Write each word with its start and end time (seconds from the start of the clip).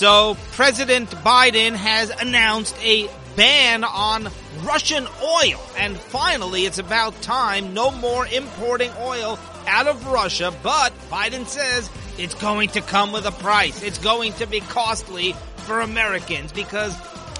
So 0.00 0.34
President 0.52 1.10
Biden 1.10 1.74
has 1.74 2.08
announced 2.08 2.74
a 2.82 3.06
ban 3.36 3.84
on 3.84 4.30
Russian 4.62 5.06
oil. 5.22 5.60
And 5.76 5.94
finally, 5.94 6.64
it's 6.64 6.78
about 6.78 7.20
time. 7.20 7.74
No 7.74 7.90
more 7.90 8.26
importing 8.26 8.90
oil 8.98 9.38
out 9.66 9.88
of 9.88 10.06
Russia. 10.06 10.54
But 10.62 10.94
Biden 11.10 11.46
says 11.46 11.90
it's 12.16 12.32
going 12.32 12.70
to 12.70 12.80
come 12.80 13.12
with 13.12 13.26
a 13.26 13.30
price. 13.30 13.82
It's 13.82 13.98
going 13.98 14.32
to 14.34 14.46
be 14.46 14.60
costly 14.60 15.34
for 15.66 15.82
Americans 15.82 16.50
because 16.50 16.96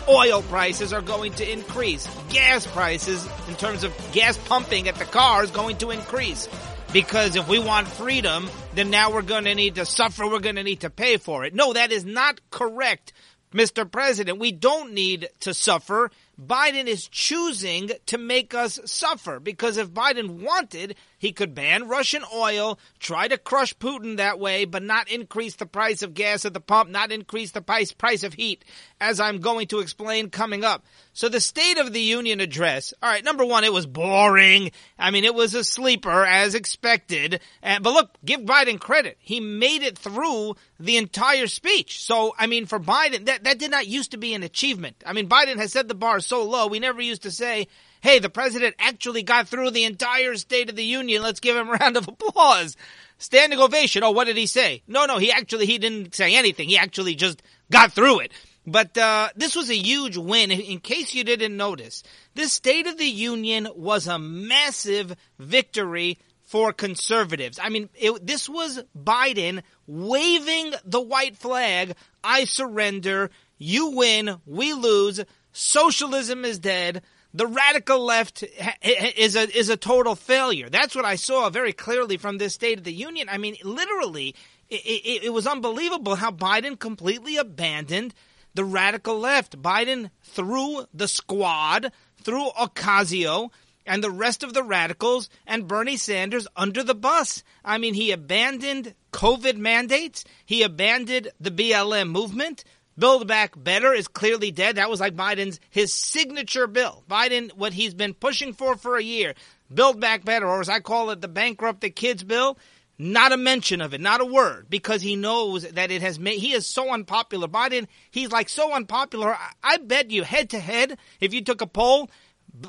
oil 0.07 0.43
prices 0.43 0.93
are 0.93 1.01
going 1.01 1.33
to 1.37 1.51
increase. 1.51 2.07
Gas 2.29 2.67
prices, 2.67 3.27
in 3.49 3.55
terms 3.55 3.85
of 3.85 3.97
gas 4.13 4.37
pumping 4.37 4.87
at 4.87 4.97
the 4.97 5.07
car, 5.07 5.43
is 5.43 5.51
going 5.51 5.79
to 5.79 5.93
increase. 5.93 6.47
Because 6.93 7.37
if 7.37 7.47
we 7.47 7.61
want 7.61 7.87
freedom, 7.87 8.51
then 8.75 8.91
now 8.91 9.13
we're 9.13 9.23
going 9.23 9.45
to 9.45 9.55
need 9.55 9.77
to 9.77 9.87
suffer. 9.87 10.27
We're 10.27 10.41
going 10.41 10.57
to 10.57 10.65
need 10.65 10.81
to 10.81 10.91
pay 10.91 11.19
for 11.19 11.45
it. 11.45 11.55
No, 11.55 11.73
that 11.73 11.93
is 11.93 12.05
not 12.05 12.41
correct, 12.51 13.13
Mr. 13.55 13.89
President. 13.89 14.41
We 14.41 14.51
don't 14.51 14.93
need 14.93 15.29
to 15.41 15.55
suffer. 15.55 16.11
Biden 16.41 16.87
is 16.87 17.07
choosing 17.07 17.93
to 18.07 18.19
make 18.19 18.55
us 18.55 18.81
suffer 18.87 19.39
because 19.39 19.77
if 19.77 19.91
Biden 19.91 20.43
wanted, 20.43 20.97
he 21.21 21.33
could 21.33 21.55
ban 21.55 21.87
Russian 21.87 22.25
oil, 22.35 22.79
try 22.99 23.29
to 23.29 23.37
crush 23.37 23.77
Putin 23.77 24.17
that 24.17 24.41
way, 24.41 24.65
but 24.65 24.83
not 24.83 25.11
increase 25.11 25.55
the 25.55 25.67
price 25.67 26.01
of 26.01 26.15
gas 26.15 26.47
at 26.47 26.55
the 26.55 26.61
pump, 26.61 26.89
not 26.89 27.13
increase 27.13 27.51
the 27.51 27.61
price, 27.61 27.93
price 27.93 28.23
of 28.23 28.33
heat, 28.33 28.65
as 29.03 29.21
I'm 29.21 29.41
going 29.41 29.67
to 29.67 29.81
explain 29.81 30.31
coming 30.31 30.65
up. 30.65 30.83
So 31.13 31.29
the 31.29 31.39
State 31.39 31.77
of 31.77 31.93
the 31.93 32.01
Union 32.01 32.41
address, 32.41 32.95
all 33.03 33.11
right, 33.11 33.23
number 33.23 33.45
one, 33.45 33.65
it 33.65 33.73
was 33.73 33.85
boring. 33.85 34.71
I 34.99 35.11
mean, 35.11 35.25
it 35.25 35.35
was 35.35 35.55
a 35.55 35.63
sleeper 35.63 36.25
as 36.25 36.55
expected. 36.55 37.41
Uh, 37.63 37.81
but 37.81 37.93
look, 37.93 38.17
give 38.25 38.41
Biden 38.41 38.81
credit. 38.81 39.19
He 39.21 39.41
made 39.41 39.83
it 39.83 39.99
through 39.99 40.57
the 40.79 40.97
entire 40.97 41.49
speech. 41.49 42.03
So, 42.03 42.35
I 42.39 42.47
mean, 42.47 42.65
for 42.65 42.81
Biden, 42.81 43.27
that, 43.27 43.45
that 43.45 43.59
did 43.59 43.71
not 43.71 43.87
used 43.87 44.13
to 44.13 44.17
be 44.17 44.33
an 44.33 44.43
achievement. 44.43 45.05
I 45.05 45.13
mean, 45.13 45.29
Biden 45.29 45.59
has 45.59 45.73
set 45.73 45.87
the 45.87 45.95
bar 45.95 46.21
so 46.21 46.45
low. 46.45 46.67
We 46.67 46.79
never 46.79 47.03
used 47.03 47.25
to 47.25 47.31
say, 47.31 47.67
hey, 48.01 48.19
the 48.19 48.31
president 48.31 48.75
actually 48.79 49.23
got 49.23 49.49
through 49.49 49.71
the 49.71 49.85
entire 49.85 50.35
State 50.37 50.71
of 50.71 50.77
the 50.77 50.85
Union. 50.85 51.23
Let's 51.23 51.41
give 51.41 51.57
him 51.57 51.69
a 51.69 51.73
round 51.73 51.97
of 51.97 52.09
applause. 52.09 52.77
Standing 53.19 53.61
ovation. 53.61 54.03
Oh, 54.03 54.13
what 54.13 54.27
did 54.27 54.37
he 54.37 54.47
say? 54.47 54.83
No, 54.89 55.05
no, 55.07 55.19
he 55.19 55.31
actually, 55.31 55.67
he 55.67 55.79
didn't 55.79 56.15
say 56.15 56.35
anything. 56.35 56.69
He 56.69 56.79
actually 56.79 57.15
just 57.15 57.43
got 57.71 57.93
through 57.93 58.21
it. 58.21 58.33
But 58.67 58.97
uh, 58.97 59.29
this 59.37 59.57
was 59.57 59.71
a 59.71 59.77
huge 59.77 60.17
win. 60.17 60.51
In 60.51 60.81
case 60.81 61.15
you 61.15 61.25
didn't 61.25 61.57
notice, 61.57 62.03
this 62.35 62.53
State 62.53 62.87
of 62.87 62.99
the 62.99 63.05
Union 63.05 63.69
was 63.75 64.07
a 64.07 64.19
massive 64.19 65.15
victory 65.39 66.19
for 66.43 66.73
conservatives. 66.73 67.59
I 67.63 67.69
mean, 67.69 67.89
it, 67.95 68.27
this 68.27 68.49
was 68.49 68.83
Biden 68.99 69.63
waving 69.87 70.73
the 70.85 71.01
white 71.01 71.37
flag. 71.37 71.95
I 72.25 72.45
surrender. 72.45 73.31
You 73.59 73.91
win. 73.91 74.37
We 74.47 74.73
lose. 74.73 75.21
Socialism 75.53 76.45
is 76.45 76.59
dead 76.59 77.03
the 77.33 77.47
radical 77.47 78.05
left 78.05 78.43
is 78.83 79.37
a 79.37 79.57
is 79.57 79.69
a 79.69 79.77
total 79.77 80.15
failure. 80.15 80.69
That's 80.69 80.95
what 80.95 81.05
I 81.05 81.17
saw 81.17 81.49
very 81.51 81.73
clearly 81.73 82.17
from 82.17 82.39
this 82.39 82.55
State 82.55 82.79
of 82.79 82.85
the 82.85 82.93
Union. 82.93 83.29
I 83.31 83.39
mean, 83.39 83.57
literally, 83.63 84.35
it, 84.69 84.81
it, 84.85 85.25
it, 85.25 85.33
was 85.33 85.47
unbelievable 85.47 86.17
how 86.17 86.31
Biden 86.31 86.79
completely 86.79 87.37
abandoned 87.37 88.15
the 88.55 88.65
radical 88.65 89.19
left. 89.19 89.63
Biden 89.63 90.11
threw 90.23 90.87
the 90.93 91.09
squad, 91.09 91.93
threw 92.23 92.51
Ocasio 92.51 93.51
and 93.87 94.05
the 94.05 94.11
rest 94.11 94.43
of 94.43 94.53
the 94.53 94.63
radicals 94.63 95.29
and 95.47 95.69
Bernie 95.69 95.97
Sanders 95.97 96.47
under 96.57 96.83
the 96.83 96.95
bus. 96.95 97.43
I 97.65 97.79
mean, 97.79 97.95
he 97.95 98.11
abandoned 98.11 98.95
COVID 99.13 99.57
mandates. 99.57 100.25
He 100.45 100.63
abandoned 100.63 101.29
the 101.41 101.51
BLM 101.51 102.11
movement. 102.11 102.65
Build 103.01 103.27
Back 103.27 103.55
Better 103.57 103.95
is 103.95 104.07
clearly 104.07 104.51
dead. 104.51 104.77
That 104.77 104.91
was 104.91 105.01
like 105.01 105.17
Biden's 105.17 105.59
his 105.71 105.93
signature 105.93 106.67
bill. 106.67 107.03
Biden, 107.11 107.51
what 107.55 107.73
he's 107.73 107.95
been 107.95 108.13
pushing 108.13 108.53
for 108.53 108.77
for 108.77 108.97
a 108.97 109.03
year, 109.03 109.35
Build 109.73 110.01
Back 110.01 110.25
Better, 110.25 110.47
or 110.47 110.61
as 110.61 110.69
I 110.69 110.81
call 110.81 111.09
it, 111.11 111.23
the 111.23 111.29
Bankrupt 111.29 111.81
the 111.81 111.89
kids 111.91 112.23
bill. 112.23 112.59
Not 112.99 113.33
a 113.33 113.39
mention 113.39 113.81
of 113.81 113.95
it, 113.95 114.01
not 114.03 114.21
a 114.21 114.27
word, 114.27 114.67
because 114.69 115.01
he 115.01 115.17
knows 115.17 115.63
that 115.63 115.91
it 115.91 116.03
has 116.03 116.19
made. 116.19 116.39
He 116.39 116.53
is 116.53 116.67
so 116.67 116.93
unpopular. 116.93 117.49
Biden, 117.49 117.87
he's 118.11 118.31
like 118.31 118.51
so 118.51 118.75
unpopular. 118.75 119.35
I, 119.35 119.53
I 119.65 119.77
bet 119.79 120.11
you 120.11 120.23
head 120.23 120.51
to 120.51 120.59
head, 120.61 120.99
if 121.19 121.33
you 121.33 121.43
took 121.43 121.63
a 121.63 121.67
poll, 121.67 122.11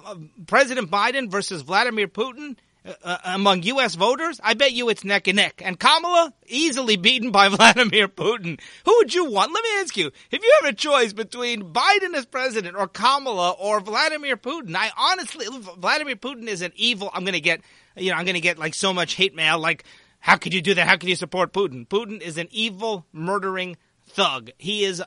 uh, 0.05 0.15
President 0.47 0.89
Biden 0.89 1.29
versus 1.29 1.63
Vladimir 1.63 2.07
Putin, 2.07 2.55
uh, 2.83 2.93
uh, 3.03 3.17
among 3.25 3.61
U.S. 3.63 3.93
voters, 3.93 4.39
I 4.43 4.55
bet 4.55 4.71
you 4.71 4.89
it's 4.89 5.03
neck 5.03 5.27
and 5.27 5.35
neck. 5.35 5.61
And 5.63 5.79
Kamala, 5.79 6.33
easily 6.47 6.95
beaten 6.95 7.29
by 7.29 7.47
Vladimir 7.49 8.07
Putin. 8.07 8.59
Who 8.85 8.95
would 8.97 9.13
you 9.13 9.25
want? 9.25 9.53
Let 9.53 9.63
me 9.63 9.69
ask 9.81 9.95
you, 9.95 10.11
if 10.31 10.43
you 10.43 10.59
have 10.61 10.73
a 10.73 10.75
choice 10.75 11.13
between 11.13 11.73
Biden 11.73 12.15
as 12.15 12.25
president 12.25 12.75
or 12.75 12.87
Kamala 12.87 13.51
or 13.51 13.81
Vladimir 13.81 14.35
Putin, 14.35 14.75
I 14.75 14.89
honestly, 14.97 15.45
Vladimir 15.77 16.15
Putin 16.15 16.47
is 16.47 16.61
an 16.61 16.71
evil, 16.75 17.11
I'm 17.13 17.23
going 17.23 17.33
to 17.33 17.39
get, 17.39 17.61
you 17.95 18.09
know, 18.09 18.17
I'm 18.17 18.25
going 18.25 18.33
to 18.33 18.41
get 18.41 18.57
like 18.57 18.73
so 18.73 18.93
much 18.93 19.13
hate 19.13 19.35
mail, 19.35 19.59
like, 19.59 19.83
how 20.19 20.37
could 20.37 20.53
you 20.53 20.61
do 20.61 20.73
that? 20.75 20.87
How 20.87 20.97
could 20.97 21.09
you 21.09 21.15
support 21.15 21.51
Putin? 21.53 21.87
Putin 21.87 22.21
is 22.21 22.37
an 22.37 22.47
evil, 22.51 23.05
murdering 23.11 23.77
thug. 24.07 24.51
He 24.57 24.83
is 24.83 25.01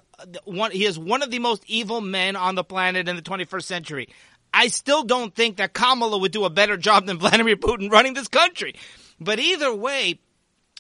one, 0.44 0.70
he 0.70 0.84
is 0.84 0.98
one 0.98 1.22
of 1.22 1.30
the 1.30 1.38
most 1.38 1.62
evil 1.66 2.00
men 2.00 2.36
on 2.36 2.54
the 2.54 2.64
planet 2.64 3.08
in 3.08 3.16
the 3.16 3.22
21st 3.22 3.64
century. 3.64 4.08
I 4.54 4.68
still 4.68 5.02
don't 5.02 5.34
think 5.34 5.56
that 5.56 5.74
Kamala 5.74 6.16
would 6.16 6.32
do 6.32 6.44
a 6.44 6.50
better 6.50 6.76
job 6.76 7.06
than 7.06 7.18
Vladimir 7.18 7.56
Putin 7.56 7.90
running 7.90 8.14
this 8.14 8.28
country. 8.28 8.74
But 9.20 9.40
either 9.40 9.74
way, 9.74 10.20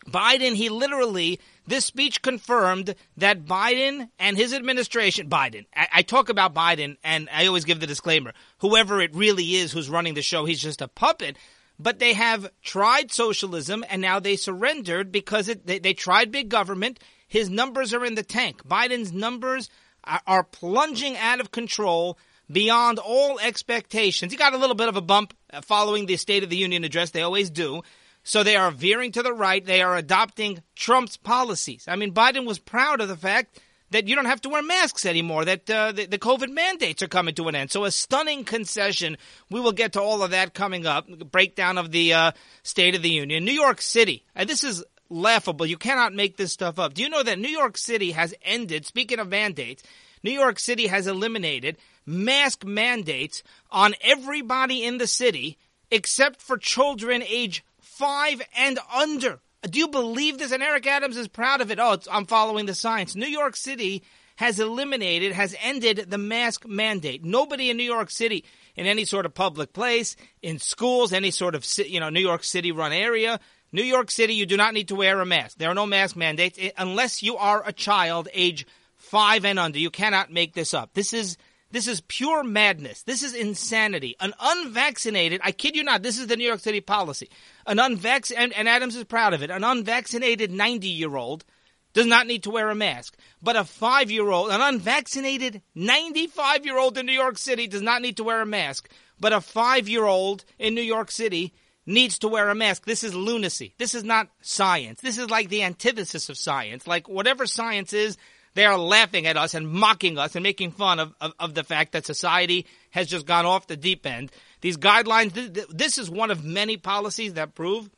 Biden, 0.06 0.54
he 0.54 0.68
literally, 0.68 1.40
this 1.66 1.84
speech 1.84 2.22
confirmed 2.22 2.94
that 3.16 3.44
Biden 3.44 4.08
and 4.18 4.36
his 4.36 4.54
administration, 4.54 5.28
Biden, 5.28 5.66
I, 5.74 5.88
I, 5.92 6.02
talk 6.02 6.28
about 6.28 6.54
Biden 6.54 6.98
and 7.02 7.28
I 7.32 7.46
always 7.46 7.64
give 7.64 7.80
the 7.80 7.86
disclaimer 7.86 8.32
whoever 8.58 9.00
it 9.00 9.14
really 9.14 9.56
is 9.56 9.72
who's 9.72 9.90
running 9.90 10.14
the 10.14 10.22
show, 10.22 10.44
he's 10.44 10.62
just 10.62 10.82
a 10.82 10.88
puppet. 10.88 11.36
But 11.78 11.98
they 11.98 12.12
have 12.12 12.50
tried 12.62 13.10
socialism 13.10 13.84
and 13.90 14.00
now 14.00 14.20
they 14.20 14.36
surrendered 14.36 15.10
because 15.10 15.48
it, 15.48 15.66
they, 15.66 15.80
they 15.80 15.94
tried 15.94 16.30
big 16.30 16.48
government. 16.48 17.00
His 17.26 17.50
numbers 17.50 17.92
are 17.92 18.04
in 18.04 18.14
the 18.14 18.22
tank. 18.22 18.66
Biden's 18.68 19.12
numbers 19.12 19.68
are, 20.04 20.22
are 20.26 20.44
plunging 20.44 21.16
out 21.16 21.40
of 21.40 21.50
control 21.50 22.16
beyond 22.50 22.98
all 22.98 23.38
expectations. 23.38 24.32
He 24.32 24.38
got 24.38 24.54
a 24.54 24.58
little 24.58 24.76
bit 24.76 24.88
of 24.88 24.96
a 24.96 25.00
bump 25.00 25.34
uh, 25.52 25.60
following 25.60 26.06
the 26.06 26.16
State 26.16 26.42
of 26.42 26.50
the 26.50 26.56
Union 26.56 26.84
address. 26.84 27.10
They 27.10 27.22
always 27.22 27.50
do. 27.50 27.82
So 28.22 28.42
they 28.42 28.56
are 28.56 28.70
veering 28.70 29.12
to 29.12 29.22
the 29.22 29.32
right. 29.32 29.64
They 29.64 29.82
are 29.82 29.96
adopting 29.96 30.62
Trump's 30.74 31.16
policies. 31.16 31.84
I 31.86 31.96
mean, 31.96 32.14
Biden 32.14 32.46
was 32.46 32.58
proud 32.58 33.00
of 33.00 33.08
the 33.08 33.16
fact 33.16 33.60
that 33.90 34.08
you 34.08 34.16
don't 34.16 34.24
have 34.24 34.40
to 34.40 34.48
wear 34.48 34.62
masks 34.62 35.06
anymore, 35.06 35.44
that 35.44 35.68
uh, 35.70 35.92
the, 35.92 36.06
the, 36.06 36.18
COVID 36.18 36.50
mandates 36.50 37.02
are 37.02 37.06
coming 37.06 37.34
to 37.34 37.48
an 37.48 37.54
end. 37.54 37.70
So 37.70 37.84
a 37.84 37.90
stunning 37.90 38.44
concession. 38.44 39.18
We 39.50 39.60
will 39.60 39.72
get 39.72 39.92
to 39.92 40.00
all 40.00 40.22
of 40.22 40.30
that 40.30 40.54
coming 40.54 40.86
up. 40.86 41.06
Breakdown 41.30 41.78
of 41.78 41.92
the 41.92 42.12
uh, 42.12 42.32
State 42.62 42.94
of 42.94 43.02
the 43.02 43.10
Union. 43.10 43.44
New 43.44 43.52
York 43.52 43.80
City. 43.80 44.24
And 44.34 44.48
this 44.48 44.64
is 44.64 44.82
laughable. 45.10 45.66
You 45.66 45.76
cannot 45.76 46.14
make 46.14 46.36
this 46.36 46.52
stuff 46.52 46.78
up. 46.78 46.94
Do 46.94 47.02
you 47.02 47.08
know 47.08 47.22
that 47.22 47.38
New 47.38 47.48
York 47.48 47.76
City 47.76 48.12
has 48.12 48.34
ended, 48.42 48.86
speaking 48.86 49.18
of 49.18 49.28
mandates, 49.28 49.82
New 50.22 50.32
York 50.32 50.58
City 50.58 50.86
has 50.86 51.06
eliminated 51.06 51.76
mask 52.06 52.64
mandates 52.64 53.42
on 53.70 53.94
everybody 54.00 54.84
in 54.84 54.98
the 54.98 55.06
city 55.06 55.58
except 55.90 56.40
for 56.40 56.56
children 56.56 57.22
age 57.22 57.64
five 57.80 58.42
and 58.56 58.78
under. 58.94 59.40
Do 59.62 59.78
you 59.78 59.88
believe 59.88 60.38
this? 60.38 60.52
And 60.52 60.62
Eric 60.62 60.86
Adams 60.86 61.16
is 61.16 61.28
proud 61.28 61.60
of 61.60 61.70
it. 61.70 61.78
Oh, 61.78 61.98
I'm 62.10 62.26
following 62.26 62.66
the 62.66 62.74
science. 62.74 63.14
New 63.14 63.26
York 63.26 63.56
City 63.56 64.02
has 64.36 64.58
eliminated, 64.58 65.32
has 65.32 65.54
ended 65.62 66.06
the 66.08 66.18
mask 66.18 66.66
mandate. 66.66 67.24
Nobody 67.24 67.70
in 67.70 67.76
New 67.76 67.84
York 67.84 68.10
City, 68.10 68.44
in 68.74 68.86
any 68.86 69.04
sort 69.04 69.26
of 69.26 69.34
public 69.34 69.72
place, 69.72 70.16
in 70.42 70.58
schools, 70.58 71.12
any 71.12 71.30
sort 71.30 71.54
of 71.54 71.64
you 71.86 72.00
know 72.00 72.10
New 72.10 72.20
York 72.20 72.44
City 72.44 72.72
run 72.72 72.92
area, 72.92 73.38
New 73.72 73.82
York 73.82 74.10
City, 74.10 74.34
you 74.34 74.46
do 74.46 74.56
not 74.56 74.74
need 74.74 74.88
to 74.88 74.94
wear 74.94 75.20
a 75.20 75.26
mask. 75.26 75.58
There 75.58 75.70
are 75.70 75.74
no 75.74 75.86
mask 75.86 76.16
mandates 76.16 76.58
eh, 76.60 76.70
unless 76.76 77.22
you 77.22 77.36
are 77.36 77.62
a 77.66 77.72
child 77.72 78.28
age 78.32 78.66
five 78.96 79.44
and 79.44 79.58
under. 79.58 79.78
You 79.78 79.90
cannot 79.90 80.32
make 80.32 80.54
this 80.54 80.74
up. 80.74 80.94
This 80.94 81.12
is 81.12 81.36
this 81.74 81.88
is 81.88 82.00
pure 82.02 82.44
madness. 82.44 83.02
This 83.02 83.24
is 83.24 83.34
insanity. 83.34 84.14
An 84.20 84.32
unvaccinated, 84.38 85.40
I 85.42 85.50
kid 85.50 85.74
you 85.74 85.82
not, 85.82 86.04
this 86.04 86.20
is 86.20 86.28
the 86.28 86.36
New 86.36 86.46
York 86.46 86.60
City 86.60 86.80
policy. 86.80 87.28
An 87.66 87.80
unvaccinated, 87.80 88.44
and, 88.44 88.52
and 88.52 88.68
Adams 88.68 88.94
is 88.94 89.02
proud 89.02 89.34
of 89.34 89.42
it, 89.42 89.50
an 89.50 89.64
unvaccinated 89.64 90.52
90 90.52 90.86
year 90.86 91.16
old 91.16 91.44
does 91.92 92.06
not 92.06 92.28
need 92.28 92.44
to 92.44 92.50
wear 92.50 92.70
a 92.70 92.76
mask. 92.76 93.16
But 93.42 93.56
a 93.56 93.64
five 93.64 94.08
year 94.12 94.30
old, 94.30 94.50
an 94.50 94.60
unvaccinated 94.60 95.62
95 95.74 96.64
year 96.64 96.78
old 96.78 96.96
in 96.96 97.06
New 97.06 97.12
York 97.12 97.38
City 97.38 97.66
does 97.66 97.82
not 97.82 98.02
need 98.02 98.18
to 98.18 98.24
wear 98.24 98.40
a 98.40 98.46
mask. 98.46 98.88
But 99.18 99.32
a 99.32 99.40
five 99.40 99.88
year 99.88 100.04
old 100.04 100.44
in 100.60 100.76
New 100.76 100.80
York 100.80 101.10
City 101.10 101.54
needs 101.86 102.20
to 102.20 102.28
wear 102.28 102.50
a 102.50 102.54
mask. 102.54 102.84
This 102.84 103.02
is 103.02 103.16
lunacy. 103.16 103.74
This 103.78 103.96
is 103.96 104.04
not 104.04 104.28
science. 104.40 105.00
This 105.00 105.18
is 105.18 105.28
like 105.28 105.48
the 105.48 105.64
antithesis 105.64 106.28
of 106.28 106.38
science. 106.38 106.86
Like 106.86 107.08
whatever 107.08 107.46
science 107.46 107.92
is, 107.92 108.16
they 108.54 108.64
are 108.64 108.78
laughing 108.78 109.26
at 109.26 109.36
us 109.36 109.54
and 109.54 109.68
mocking 109.68 110.18
us 110.18 110.34
and 110.36 110.42
making 110.42 110.72
fun 110.72 111.00
of, 111.00 111.14
of, 111.20 111.32
of 111.38 111.54
the 111.54 111.64
fact 111.64 111.92
that 111.92 112.06
society 112.06 112.66
has 112.90 113.08
just 113.08 113.26
gone 113.26 113.46
off 113.46 113.66
the 113.66 113.76
deep 113.76 114.06
end. 114.06 114.30
These 114.60 114.76
guidelines, 114.76 115.32
this 115.70 115.98
is 115.98 116.08
one 116.08 116.30
of 116.30 116.44
many 116.44 116.76
policies 116.76 117.34
that 117.34 117.54
prove 117.54 117.90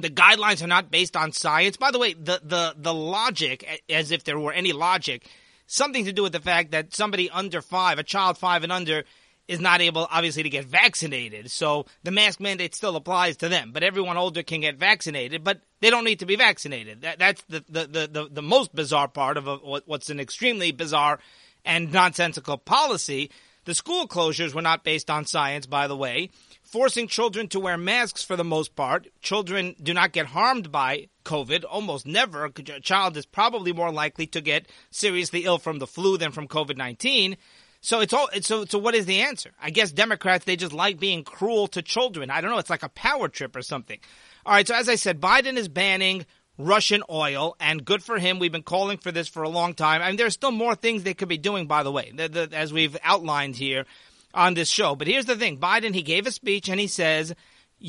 The 0.00 0.08
guidelines 0.08 0.62
are 0.62 0.66
not 0.66 0.90
based 0.90 1.16
on 1.16 1.32
science. 1.32 1.76
By 1.76 1.90
the 1.90 1.98
way, 1.98 2.14
the, 2.14 2.40
the, 2.42 2.74
the 2.76 2.94
logic, 2.94 3.82
as 3.90 4.10
if 4.10 4.24
there 4.24 4.38
were 4.38 4.52
any 4.52 4.72
logic, 4.72 5.28
something 5.66 6.06
to 6.06 6.12
do 6.12 6.22
with 6.22 6.32
the 6.32 6.40
fact 6.40 6.70
that 6.70 6.94
somebody 6.94 7.28
under 7.28 7.60
five, 7.60 7.98
a 7.98 8.02
child 8.02 8.38
five 8.38 8.62
and 8.62 8.72
under, 8.72 9.04
is 9.50 9.60
not 9.60 9.80
able, 9.80 10.06
obviously, 10.10 10.44
to 10.44 10.48
get 10.48 10.64
vaccinated. 10.64 11.50
So 11.50 11.86
the 12.02 12.10
mask 12.10 12.40
mandate 12.40 12.74
still 12.74 12.96
applies 12.96 13.36
to 13.38 13.48
them, 13.48 13.72
but 13.72 13.82
everyone 13.82 14.16
older 14.16 14.42
can 14.42 14.60
get 14.60 14.76
vaccinated, 14.76 15.44
but 15.44 15.60
they 15.80 15.90
don't 15.90 16.04
need 16.04 16.20
to 16.20 16.26
be 16.26 16.36
vaccinated. 16.36 17.02
That, 17.02 17.18
that's 17.18 17.42
the, 17.48 17.64
the, 17.68 18.08
the, 18.10 18.28
the, 18.30 18.42
most 18.42 18.74
bizarre 18.74 19.08
part 19.08 19.36
of 19.36 19.48
a, 19.48 19.56
what's 19.56 20.08
an 20.08 20.20
extremely 20.20 20.72
bizarre 20.72 21.18
and 21.64 21.92
nonsensical 21.92 22.58
policy. 22.58 23.30
The 23.64 23.74
school 23.74 24.06
closures 24.06 24.54
were 24.54 24.62
not 24.62 24.84
based 24.84 25.10
on 25.10 25.26
science, 25.26 25.66
by 25.66 25.86
the 25.86 25.96
way 25.96 26.30
forcing 26.70 27.08
children 27.08 27.48
to 27.48 27.58
wear 27.58 27.76
masks 27.76 28.22
for 28.22 28.36
the 28.36 28.44
most 28.44 28.76
part. 28.76 29.08
Children 29.20 29.74
do 29.82 29.92
not 29.92 30.12
get 30.12 30.26
harmed 30.26 30.70
by 30.70 31.08
COVID, 31.24 31.64
almost 31.68 32.06
never. 32.06 32.44
A 32.44 32.80
child 32.80 33.16
is 33.16 33.26
probably 33.26 33.72
more 33.72 33.90
likely 33.90 34.26
to 34.28 34.40
get 34.40 34.68
seriously 34.90 35.44
ill 35.44 35.58
from 35.58 35.80
the 35.80 35.86
flu 35.86 36.16
than 36.16 36.30
from 36.30 36.46
COVID 36.46 36.76
19. 36.76 37.36
So 37.80 38.00
it's 38.00 38.12
all 38.12 38.28
so 38.42 38.64
so 38.66 38.78
what 38.78 38.94
is 38.94 39.06
the 39.06 39.22
answer? 39.22 39.52
I 39.60 39.70
guess 39.70 39.90
Democrats 39.90 40.44
they 40.44 40.56
just 40.56 40.72
like 40.72 41.00
being 41.00 41.24
cruel 41.24 41.66
to 41.68 41.82
children. 41.82 42.30
I 42.30 42.40
don't 42.40 42.50
know, 42.50 42.58
it's 42.58 42.70
like 42.70 42.82
a 42.82 42.90
power 42.90 43.28
trip 43.28 43.56
or 43.56 43.62
something. 43.62 43.98
All 44.44 44.52
right, 44.52 44.66
so 44.66 44.74
as 44.74 44.88
I 44.88 44.96
said, 44.96 45.20
Biden 45.20 45.56
is 45.56 45.68
banning 45.68 46.26
Russian 46.58 47.02
oil, 47.10 47.56
and 47.58 47.84
good 47.84 48.02
for 48.02 48.18
him. 48.18 48.38
We've 48.38 48.52
been 48.52 48.62
calling 48.62 48.98
for 48.98 49.10
this 49.10 49.28
for 49.28 49.42
a 49.42 49.48
long 49.48 49.74
time. 49.74 50.02
I 50.02 50.08
mean, 50.08 50.16
there's 50.16 50.34
still 50.34 50.52
more 50.52 50.74
things 50.74 51.02
they 51.02 51.14
could 51.14 51.28
be 51.28 51.38
doing, 51.38 51.66
by 51.66 51.82
the 51.82 51.92
way, 51.92 52.12
the, 52.14 52.28
the, 52.28 52.50
as 52.52 52.72
we've 52.72 52.96
outlined 53.02 53.56
here 53.56 53.86
on 54.34 54.54
this 54.54 54.68
show. 54.68 54.94
But 54.94 55.08
here's 55.08 55.26
the 55.26 55.36
thing 55.36 55.58
Biden, 55.58 55.94
he 55.94 56.02
gave 56.02 56.26
a 56.26 56.32
speech 56.32 56.68
and 56.68 56.78
he 56.78 56.86
says, 56.86 57.34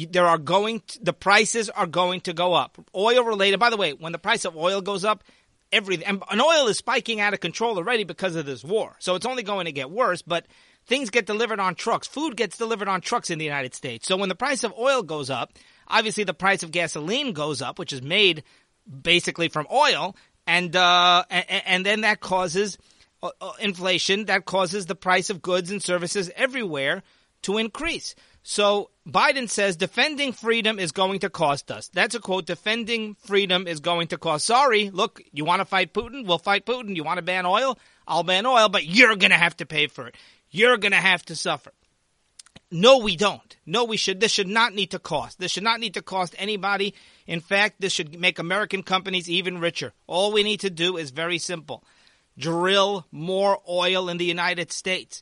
there 0.10 0.26
are 0.26 0.38
going 0.38 0.82
to, 0.88 1.04
the 1.04 1.14
prices 1.14 1.70
are 1.70 1.88
going 1.88 2.22
to 2.22 2.34
go 2.34 2.54
up. 2.54 2.78
Oil 2.96 3.24
related. 3.24 3.60
By 3.60 3.70
the 3.70 3.78
way, 3.78 3.94
when 3.94 4.14
the 4.14 4.20
price 4.20 4.46
of 4.46 4.56
oil 4.56 4.82
goes 4.82 5.04
up, 5.04 5.24
everything 5.72 6.06
and, 6.08 6.24
and 6.30 6.42
oil 6.42 6.68
is 6.68 6.78
spiking 6.78 7.20
out 7.20 7.34
of 7.34 7.40
control 7.40 7.78
already 7.78 8.04
because 8.04 8.36
of 8.36 8.46
this 8.46 8.64
war. 8.64 8.96
So 9.00 9.16
it's 9.16 9.26
only 9.26 9.44
going 9.44 9.66
to 9.66 9.72
get 9.72 9.90
worse, 9.90 10.22
but 10.22 10.46
things 10.86 11.10
get 11.10 11.26
delivered 11.26 11.60
on 11.60 11.76
trucks. 11.76 12.08
Food 12.08 12.36
gets 12.36 12.58
delivered 12.58 12.88
on 12.88 13.02
trucks 13.02 13.30
in 13.30 13.40
the 13.40 13.46
United 13.46 13.74
States. 13.74 14.08
So 14.08 14.18
when 14.18 14.30
the 14.30 14.36
price 14.36 14.64
of 14.64 14.74
oil 14.78 15.04
goes 15.04 15.30
up, 15.30 15.54
obviously 15.88 16.24
the 16.24 16.34
price 16.34 16.64
of 16.64 16.72
gasoline 16.72 17.34
goes 17.34 17.62
up, 17.62 17.80
which 17.80 17.94
is 17.94 18.02
made 18.02 18.44
basically 19.02 19.50
from 19.50 19.68
oil, 19.72 20.16
and 20.48 20.76
uh, 20.76 21.24
and, 21.30 21.46
and 21.66 21.86
then 21.86 22.02
that 22.02 22.20
causes 22.20 22.78
uh, 23.22 23.30
uh, 23.40 23.52
inflation 23.60 24.26
that 24.26 24.46
causes 24.46 24.88
the 24.88 24.96
price 24.96 25.30
of 25.30 25.42
goods 25.42 25.72
and 25.72 25.82
services 25.82 26.32
everywhere 26.36 27.04
to 27.44 27.58
increase. 27.58 28.16
So 28.44 28.90
Biden 29.08 29.50
says 29.50 29.76
defending 29.76 30.34
freedom 30.34 30.80
is 30.80 30.92
going 30.92 31.20
to 31.20 31.30
cost 31.30 31.72
us. 31.72 31.90
That's 31.90 32.16
a 32.16 32.20
quote. 32.20 32.46
Defending 32.46 33.16
freedom 33.16 33.68
is 33.68 33.80
going 33.80 34.08
to 34.08 34.18
cost. 34.18 34.46
Sorry, 34.46 34.90
look, 34.90 35.22
you 35.32 35.46
want 35.46 35.60
to 35.60 35.66
fight 35.66 35.94
Putin? 35.94 36.26
We'll 36.26 36.40
fight 36.40 36.66
Putin. 36.66 36.96
You 36.96 37.04
want 37.04 37.18
to 37.18 37.24
ban 37.24 37.46
oil? 37.46 37.78
I'll 38.08 38.24
ban 38.24 38.46
oil, 38.46 38.70
but 38.70 38.86
you're 38.86 39.16
going 39.16 39.32
to 39.32 39.38
have 39.38 39.58
to 39.58 39.66
pay 39.66 39.88
for 39.88 40.08
it. 40.08 40.16
You're 40.50 40.78
going 40.78 40.92
to 40.92 40.98
have 40.98 41.24
to 41.26 41.36
suffer. 41.36 41.72
No, 42.72 43.00
we 43.00 43.16
don't. 43.18 43.58
No, 43.66 43.84
we 43.84 43.98
should. 43.98 44.20
This 44.20 44.32
should 44.32 44.48
not 44.48 44.74
need 44.74 44.92
to 44.92 45.00
cost. 45.00 45.40
This 45.40 45.52
should 45.52 45.64
not 45.64 45.80
need 45.80 45.94
to 45.96 46.02
cost 46.02 46.34
anybody. 46.38 46.96
In 47.28 47.42
fact, 47.42 47.82
this 47.82 47.92
should 47.92 48.20
make 48.20 48.40
American 48.40 48.82
companies 48.82 49.30
even 49.30 49.60
richer. 49.60 49.94
All 50.08 50.32
we 50.32 50.44
need 50.44 50.62
to 50.62 50.70
do 50.70 50.98
is 50.98 51.12
very 51.12 51.38
simple 51.38 51.84
drill 52.38 53.06
more 53.12 53.60
oil 53.70 54.10
in 54.10 54.18
the 54.18 54.26
United 54.26 54.72
States. 54.72 55.22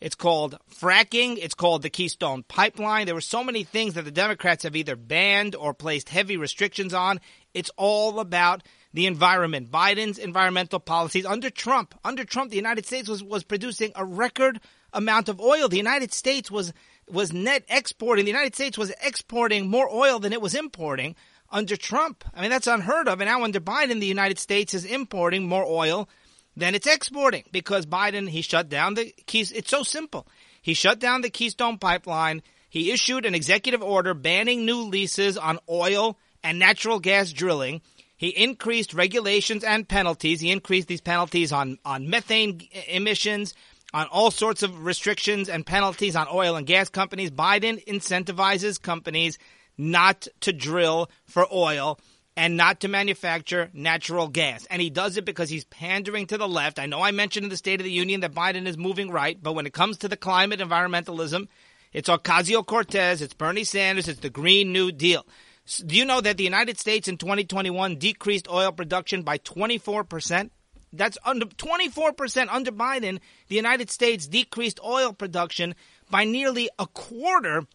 It's 0.00 0.14
called 0.14 0.58
fracking. 0.70 1.38
It's 1.40 1.54
called 1.54 1.82
the 1.82 1.90
Keystone 1.90 2.44
Pipeline. 2.44 3.06
There 3.06 3.14
were 3.14 3.20
so 3.20 3.42
many 3.42 3.64
things 3.64 3.94
that 3.94 4.04
the 4.04 4.12
Democrats 4.12 4.62
have 4.62 4.76
either 4.76 4.94
banned 4.94 5.56
or 5.56 5.74
placed 5.74 6.08
heavy 6.08 6.36
restrictions 6.36 6.94
on. 6.94 7.20
It's 7.52 7.70
all 7.76 8.20
about 8.20 8.62
the 8.94 9.06
environment. 9.06 9.70
Biden's 9.70 10.18
environmental 10.18 10.78
policies 10.78 11.26
under 11.26 11.50
Trump. 11.50 11.94
Under 12.04 12.24
Trump, 12.24 12.50
the 12.50 12.56
United 12.56 12.86
States 12.86 13.08
was, 13.08 13.24
was 13.24 13.42
producing 13.42 13.92
a 13.96 14.04
record 14.04 14.60
amount 14.92 15.28
of 15.28 15.40
oil. 15.40 15.68
The 15.68 15.76
United 15.76 16.12
States 16.12 16.50
was 16.50 16.72
was 17.10 17.32
net 17.32 17.64
exporting. 17.70 18.26
The 18.26 18.30
United 18.30 18.54
States 18.54 18.76
was 18.76 18.92
exporting 19.02 19.68
more 19.68 19.88
oil 19.90 20.18
than 20.18 20.34
it 20.34 20.42
was 20.42 20.54
importing 20.54 21.16
under 21.50 21.76
Trump. 21.76 22.22
I 22.34 22.42
mean, 22.42 22.50
that's 22.50 22.66
unheard 22.66 23.08
of. 23.08 23.20
And 23.20 23.28
now 23.28 23.44
under 23.44 23.60
Biden, 23.60 24.00
the 24.00 24.06
United 24.06 24.38
States 24.38 24.74
is 24.74 24.84
importing 24.84 25.48
more 25.48 25.64
oil 25.64 26.08
then 26.58 26.74
it's 26.74 26.86
exporting 26.86 27.44
because 27.52 27.86
Biden, 27.86 28.28
he 28.28 28.42
shut 28.42 28.68
down 28.68 28.94
the 28.94 29.14
keys. 29.26 29.52
It's 29.52 29.70
so 29.70 29.82
simple. 29.82 30.26
He 30.60 30.74
shut 30.74 30.98
down 30.98 31.20
the 31.20 31.30
Keystone 31.30 31.78
Pipeline. 31.78 32.42
He 32.68 32.90
issued 32.90 33.24
an 33.24 33.34
executive 33.34 33.82
order 33.82 34.12
banning 34.12 34.66
new 34.66 34.82
leases 34.82 35.38
on 35.38 35.58
oil 35.70 36.18
and 36.42 36.58
natural 36.58 36.98
gas 36.98 37.32
drilling. 37.32 37.80
He 38.16 38.28
increased 38.28 38.92
regulations 38.92 39.62
and 39.62 39.88
penalties. 39.88 40.40
He 40.40 40.50
increased 40.50 40.88
these 40.88 41.00
penalties 41.00 41.52
on, 41.52 41.78
on 41.84 42.10
methane 42.10 42.60
emissions, 42.88 43.54
on 43.94 44.08
all 44.08 44.32
sorts 44.32 44.64
of 44.64 44.84
restrictions 44.84 45.48
and 45.48 45.64
penalties 45.64 46.16
on 46.16 46.26
oil 46.32 46.56
and 46.56 46.66
gas 46.66 46.88
companies. 46.88 47.30
Biden 47.30 47.82
incentivizes 47.86 48.82
companies 48.82 49.38
not 49.78 50.26
to 50.40 50.52
drill 50.52 51.08
for 51.24 51.46
oil 51.52 52.00
and 52.38 52.56
not 52.56 52.78
to 52.78 52.88
manufacture 52.88 53.68
natural 53.72 54.28
gas. 54.28 54.64
And 54.70 54.80
he 54.80 54.90
does 54.90 55.16
it 55.16 55.24
because 55.24 55.50
he's 55.50 55.64
pandering 55.64 56.28
to 56.28 56.38
the 56.38 56.46
left. 56.46 56.78
I 56.78 56.86
know 56.86 57.02
I 57.02 57.10
mentioned 57.10 57.42
in 57.42 57.50
the 57.50 57.56
State 57.56 57.80
of 57.80 57.84
the 57.84 57.90
Union 57.90 58.20
that 58.20 58.32
Biden 58.32 58.68
is 58.68 58.78
moving 58.78 59.10
right, 59.10 59.36
but 59.42 59.54
when 59.54 59.66
it 59.66 59.72
comes 59.72 59.98
to 59.98 60.08
the 60.08 60.16
climate 60.16 60.60
environmentalism, 60.60 61.48
it's 61.92 62.08
Ocasio 62.08 62.64
Cortez, 62.64 63.22
it's 63.22 63.34
Bernie 63.34 63.64
Sanders, 63.64 64.06
it's 64.06 64.20
the 64.20 64.30
Green 64.30 64.72
New 64.72 64.92
Deal. 64.92 65.26
Do 65.84 65.96
you 65.96 66.04
know 66.04 66.20
that 66.20 66.36
the 66.36 66.44
United 66.44 66.78
States 66.78 67.08
in 67.08 67.16
2021 67.16 67.96
decreased 67.96 68.48
oil 68.48 68.70
production 68.70 69.22
by 69.22 69.38
24%? 69.38 70.50
That's 70.92 71.18
under 71.24 71.46
24% 71.46 72.48
under 72.50 72.70
Biden. 72.70 73.18
The 73.48 73.56
United 73.56 73.90
States 73.90 74.28
decreased 74.28 74.78
oil 74.84 75.12
production 75.12 75.74
by 76.08 76.22
nearly 76.22 76.70
a 76.78 76.86
quarter 76.86 77.66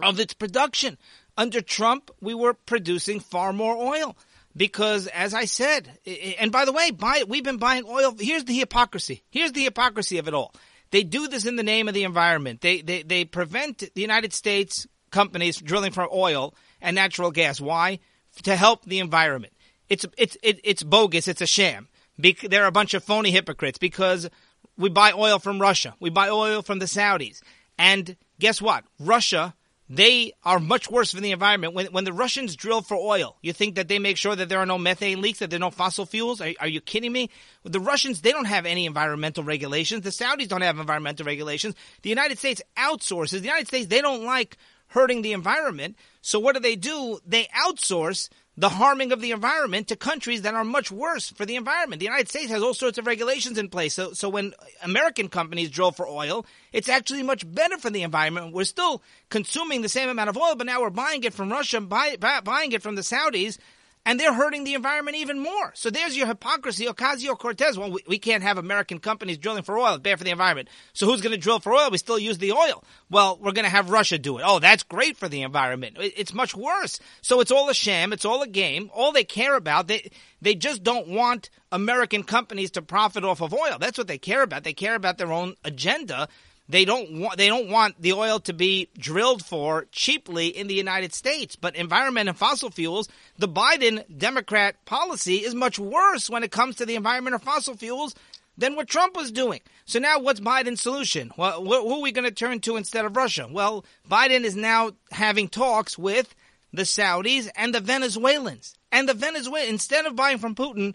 of 0.00 0.20
its 0.20 0.34
production. 0.34 0.98
Under 1.38 1.60
Trump, 1.60 2.10
we 2.20 2.34
were 2.34 2.52
producing 2.52 3.20
far 3.20 3.52
more 3.52 3.76
oil 3.76 4.16
because, 4.56 5.06
as 5.06 5.34
I 5.34 5.44
said, 5.44 5.96
and 6.36 6.50
by 6.50 6.64
the 6.64 6.72
way, 6.72 6.90
buy, 6.90 7.22
we've 7.28 7.44
been 7.44 7.58
buying 7.58 7.84
oil. 7.86 8.12
Here's 8.18 8.44
the 8.44 8.58
hypocrisy. 8.58 9.22
Here's 9.30 9.52
the 9.52 9.62
hypocrisy 9.62 10.18
of 10.18 10.26
it 10.26 10.34
all. 10.34 10.52
They 10.90 11.04
do 11.04 11.28
this 11.28 11.46
in 11.46 11.54
the 11.54 11.62
name 11.62 11.86
of 11.86 11.94
the 11.94 12.02
environment. 12.02 12.60
They, 12.60 12.80
they, 12.80 13.02
they 13.04 13.24
prevent 13.24 13.78
the 13.94 14.00
United 14.00 14.32
States 14.32 14.88
companies 15.12 15.58
drilling 15.58 15.92
for 15.92 16.12
oil 16.12 16.56
and 16.80 16.96
natural 16.96 17.30
gas. 17.30 17.60
Why? 17.60 18.00
To 18.42 18.56
help 18.56 18.84
the 18.84 18.98
environment. 18.98 19.52
It's, 19.88 20.04
it's, 20.16 20.36
it, 20.42 20.58
it's 20.64 20.82
bogus. 20.82 21.28
It's 21.28 21.40
a 21.40 21.46
sham. 21.46 21.86
They're 22.18 22.66
a 22.66 22.72
bunch 22.72 22.94
of 22.94 23.04
phony 23.04 23.30
hypocrites 23.30 23.78
because 23.78 24.28
we 24.76 24.88
buy 24.88 25.12
oil 25.12 25.38
from 25.38 25.60
Russia. 25.60 25.94
We 26.00 26.10
buy 26.10 26.30
oil 26.30 26.62
from 26.62 26.80
the 26.80 26.86
Saudis. 26.86 27.42
And 27.78 28.16
guess 28.40 28.60
what? 28.60 28.82
Russia 28.98 29.54
they 29.90 30.32
are 30.44 30.60
much 30.60 30.90
worse 30.90 31.12
for 31.12 31.20
the 31.20 31.32
environment. 31.32 31.74
When, 31.74 31.86
when 31.86 32.04
the 32.04 32.12
Russians 32.12 32.56
drill 32.56 32.82
for 32.82 32.96
oil, 32.96 33.36
you 33.40 33.52
think 33.52 33.76
that 33.76 33.88
they 33.88 33.98
make 33.98 34.16
sure 34.16 34.36
that 34.36 34.48
there 34.48 34.58
are 34.58 34.66
no 34.66 34.78
methane 34.78 35.22
leaks, 35.22 35.38
that 35.38 35.50
there 35.50 35.58
are 35.58 35.60
no 35.60 35.70
fossil 35.70 36.04
fuels? 36.04 36.40
Are, 36.40 36.52
are 36.60 36.68
you 36.68 36.80
kidding 36.80 37.12
me? 37.12 37.30
The 37.64 37.80
Russians, 37.80 38.20
they 38.20 38.32
don't 38.32 38.44
have 38.44 38.66
any 38.66 38.86
environmental 38.86 39.44
regulations. 39.44 40.02
The 40.02 40.10
Saudis 40.10 40.48
don't 40.48 40.60
have 40.60 40.78
environmental 40.78 41.24
regulations. 41.24 41.74
The 42.02 42.10
United 42.10 42.38
States 42.38 42.60
outsources. 42.76 43.40
The 43.40 43.46
United 43.46 43.68
States, 43.68 43.86
they 43.86 44.02
don't 44.02 44.24
like 44.24 44.58
hurting 44.88 45.22
the 45.22 45.32
environment. 45.32 45.96
So 46.20 46.38
what 46.38 46.54
do 46.54 46.60
they 46.60 46.76
do? 46.76 47.18
They 47.26 47.44
outsource 47.44 48.28
the 48.58 48.68
harming 48.68 49.12
of 49.12 49.20
the 49.20 49.30
environment 49.30 49.86
to 49.86 49.94
countries 49.94 50.42
that 50.42 50.52
are 50.52 50.64
much 50.64 50.90
worse 50.90 51.30
for 51.30 51.46
the 51.46 51.54
environment. 51.54 52.00
The 52.00 52.06
United 52.06 52.28
States 52.28 52.50
has 52.50 52.60
all 52.60 52.74
sorts 52.74 52.98
of 52.98 53.06
regulations 53.06 53.56
in 53.56 53.68
place. 53.68 53.94
So, 53.94 54.14
so 54.14 54.28
when 54.28 54.52
American 54.82 55.28
companies 55.28 55.70
drill 55.70 55.92
for 55.92 56.08
oil, 56.08 56.44
it's 56.72 56.88
actually 56.88 57.22
much 57.22 57.48
better 57.48 57.78
for 57.78 57.88
the 57.88 58.02
environment. 58.02 58.52
We're 58.52 58.64
still 58.64 59.00
consuming 59.30 59.82
the 59.82 59.88
same 59.88 60.08
amount 60.08 60.30
of 60.30 60.36
oil, 60.36 60.56
but 60.56 60.66
now 60.66 60.80
we're 60.80 60.90
buying 60.90 61.22
it 61.22 61.34
from 61.34 61.52
Russia, 61.52 61.80
buy, 61.80 62.16
buy, 62.18 62.40
buying 62.40 62.72
it 62.72 62.82
from 62.82 62.96
the 62.96 63.02
Saudis 63.02 63.58
and 64.08 64.18
they're 64.18 64.32
hurting 64.32 64.64
the 64.64 64.72
environment 64.72 65.18
even 65.18 65.38
more. 65.38 65.70
So 65.74 65.90
there's 65.90 66.16
your 66.16 66.26
hypocrisy. 66.26 66.86
Ocasio 66.86 67.38
Cortez, 67.38 67.76
well, 67.76 67.90
we, 67.90 68.02
we, 68.08 68.18
can't 68.18 68.42
have 68.42 68.56
American 68.56 69.00
companies 69.00 69.36
drilling 69.36 69.64
for 69.64 69.78
oil. 69.78 69.96
It's 69.96 70.02
bad 70.02 70.16
for 70.16 70.24
the 70.24 70.30
environment. 70.30 70.70
So 70.94 71.04
who's 71.04 71.20
going 71.20 71.34
to 71.34 71.38
drill 71.38 71.60
for 71.60 71.74
oil? 71.74 71.90
We 71.90 71.98
still 71.98 72.18
use 72.18 72.38
the 72.38 72.52
oil. 72.52 72.82
Well, 73.10 73.38
we're 73.38 73.52
going 73.52 73.66
to 73.66 73.70
have 73.70 73.90
Russia 73.90 74.18
do 74.18 74.38
it. 74.38 74.44
Oh, 74.46 74.60
that's 74.60 74.82
great 74.82 75.18
for 75.18 75.28
the 75.28 75.42
environment. 75.42 75.98
It, 76.00 76.14
it's 76.16 76.32
much 76.32 76.56
worse. 76.56 77.00
So 77.20 77.42
it's 77.42 77.50
all 77.50 77.68
a 77.68 77.74
sham. 77.74 78.14
It's 78.14 78.24
all 78.24 78.40
a 78.40 78.48
game. 78.48 78.90
All 78.94 79.12
they 79.12 79.24
care 79.24 79.56
about, 79.56 79.88
they, 79.88 80.10
they 80.40 80.54
just 80.54 80.82
don't 80.82 81.08
want 81.08 81.50
American 81.70 82.22
companies 82.22 82.70
to 82.72 82.82
profit 82.82 83.24
off 83.24 83.42
of 83.42 83.52
oil. 83.52 83.76
That's 83.78 83.98
what 83.98 84.06
they 84.06 84.16
care 84.16 84.42
about. 84.42 84.64
They 84.64 84.72
care 84.72 84.94
about 84.94 85.18
their 85.18 85.32
own 85.34 85.54
agenda. 85.64 86.28
They 86.68 86.84
don't 86.84 87.20
want 87.20 87.38
they 87.38 87.48
don't 87.48 87.70
want 87.70 88.00
the 88.00 88.12
oil 88.12 88.40
to 88.40 88.52
be 88.52 88.88
drilled 88.98 89.44
for 89.44 89.86
cheaply 89.90 90.48
in 90.48 90.66
the 90.66 90.74
United 90.74 91.14
States. 91.14 91.56
But 91.56 91.76
environment 91.76 92.28
and 92.28 92.36
fossil 92.36 92.70
fuels, 92.70 93.08
the 93.38 93.48
Biden 93.48 94.04
Democrat 94.16 94.84
policy 94.84 95.36
is 95.36 95.54
much 95.54 95.78
worse 95.78 96.28
when 96.28 96.44
it 96.44 96.50
comes 96.50 96.76
to 96.76 96.86
the 96.86 96.96
environment 96.96 97.34
and 97.34 97.42
fossil 97.42 97.74
fuels 97.74 98.14
than 98.58 98.76
what 98.76 98.88
Trump 98.88 99.16
was 99.16 99.32
doing. 99.32 99.60
So 99.86 99.98
now 99.98 100.18
what's 100.18 100.40
Biden's 100.40 100.82
solution? 100.82 101.32
Well, 101.36 101.64
who 101.64 101.94
are 101.94 102.02
we 102.02 102.12
going 102.12 102.28
to 102.28 102.30
turn 102.30 102.60
to 102.60 102.76
instead 102.76 103.06
of 103.06 103.16
Russia? 103.16 103.48
Well, 103.50 103.84
Biden 104.10 104.42
is 104.42 104.56
now 104.56 104.90
having 105.10 105.48
talks 105.48 105.96
with 105.96 106.34
the 106.72 106.82
Saudis 106.82 107.48
and 107.56 107.74
the 107.74 107.80
Venezuelans. 107.80 108.74
And 108.92 109.08
the 109.08 109.14
Venezuela, 109.14 109.66
instead 109.66 110.06
of 110.06 110.16
buying 110.16 110.38
from 110.38 110.54
Putin, 110.54 110.94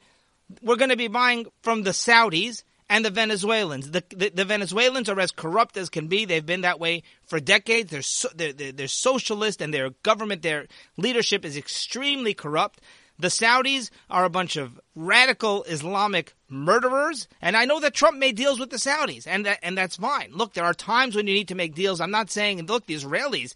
we're 0.61 0.75
going 0.75 0.89
to 0.89 0.97
be 0.97 1.07
buying 1.07 1.47
from 1.61 1.83
the 1.83 1.91
Saudis 1.91 2.63
and 2.89 3.03
the 3.03 3.09
Venezuelans. 3.09 3.91
The, 3.91 4.03
the, 4.09 4.29
the, 4.29 4.45
Venezuelans 4.45 5.09
are 5.09 5.19
as 5.19 5.31
corrupt 5.31 5.77
as 5.77 5.89
can 5.89 6.07
be. 6.07 6.25
They've 6.25 6.45
been 6.45 6.61
that 6.61 6.79
way 6.79 7.03
for 7.25 7.39
decades. 7.39 7.91
They're, 7.91 8.01
so, 8.01 8.29
they're, 8.35 8.53
they're, 8.53 8.71
they're 8.71 8.87
socialist 8.87 9.61
and 9.61 9.73
their 9.73 9.91
government, 10.03 10.41
their 10.41 10.67
leadership 10.97 11.45
is 11.45 11.57
extremely 11.57 12.33
corrupt. 12.33 12.81
The 13.19 13.27
Saudis 13.27 13.91
are 14.09 14.25
a 14.25 14.29
bunch 14.29 14.57
of 14.57 14.79
radical 14.95 15.63
Islamic 15.63 16.33
murderers, 16.49 17.27
and 17.41 17.55
I 17.55 17.65
know 17.65 17.79
that 17.79 17.93
Trump 17.93 18.17
made 18.17 18.35
deals 18.35 18.59
with 18.59 18.71
the 18.71 18.77
Saudis, 18.77 19.27
and 19.27 19.45
that, 19.45 19.59
and 19.61 19.77
that's 19.77 19.97
fine. 19.97 20.31
Look, 20.33 20.53
there 20.53 20.65
are 20.65 20.73
times 20.73 21.15
when 21.15 21.27
you 21.27 21.33
need 21.35 21.49
to 21.49 21.55
make 21.55 21.75
deals. 21.75 22.01
I'm 22.01 22.11
not 22.11 22.31
saying, 22.31 22.65
look, 22.65 22.87
the 22.87 22.95
Israelis 22.95 23.53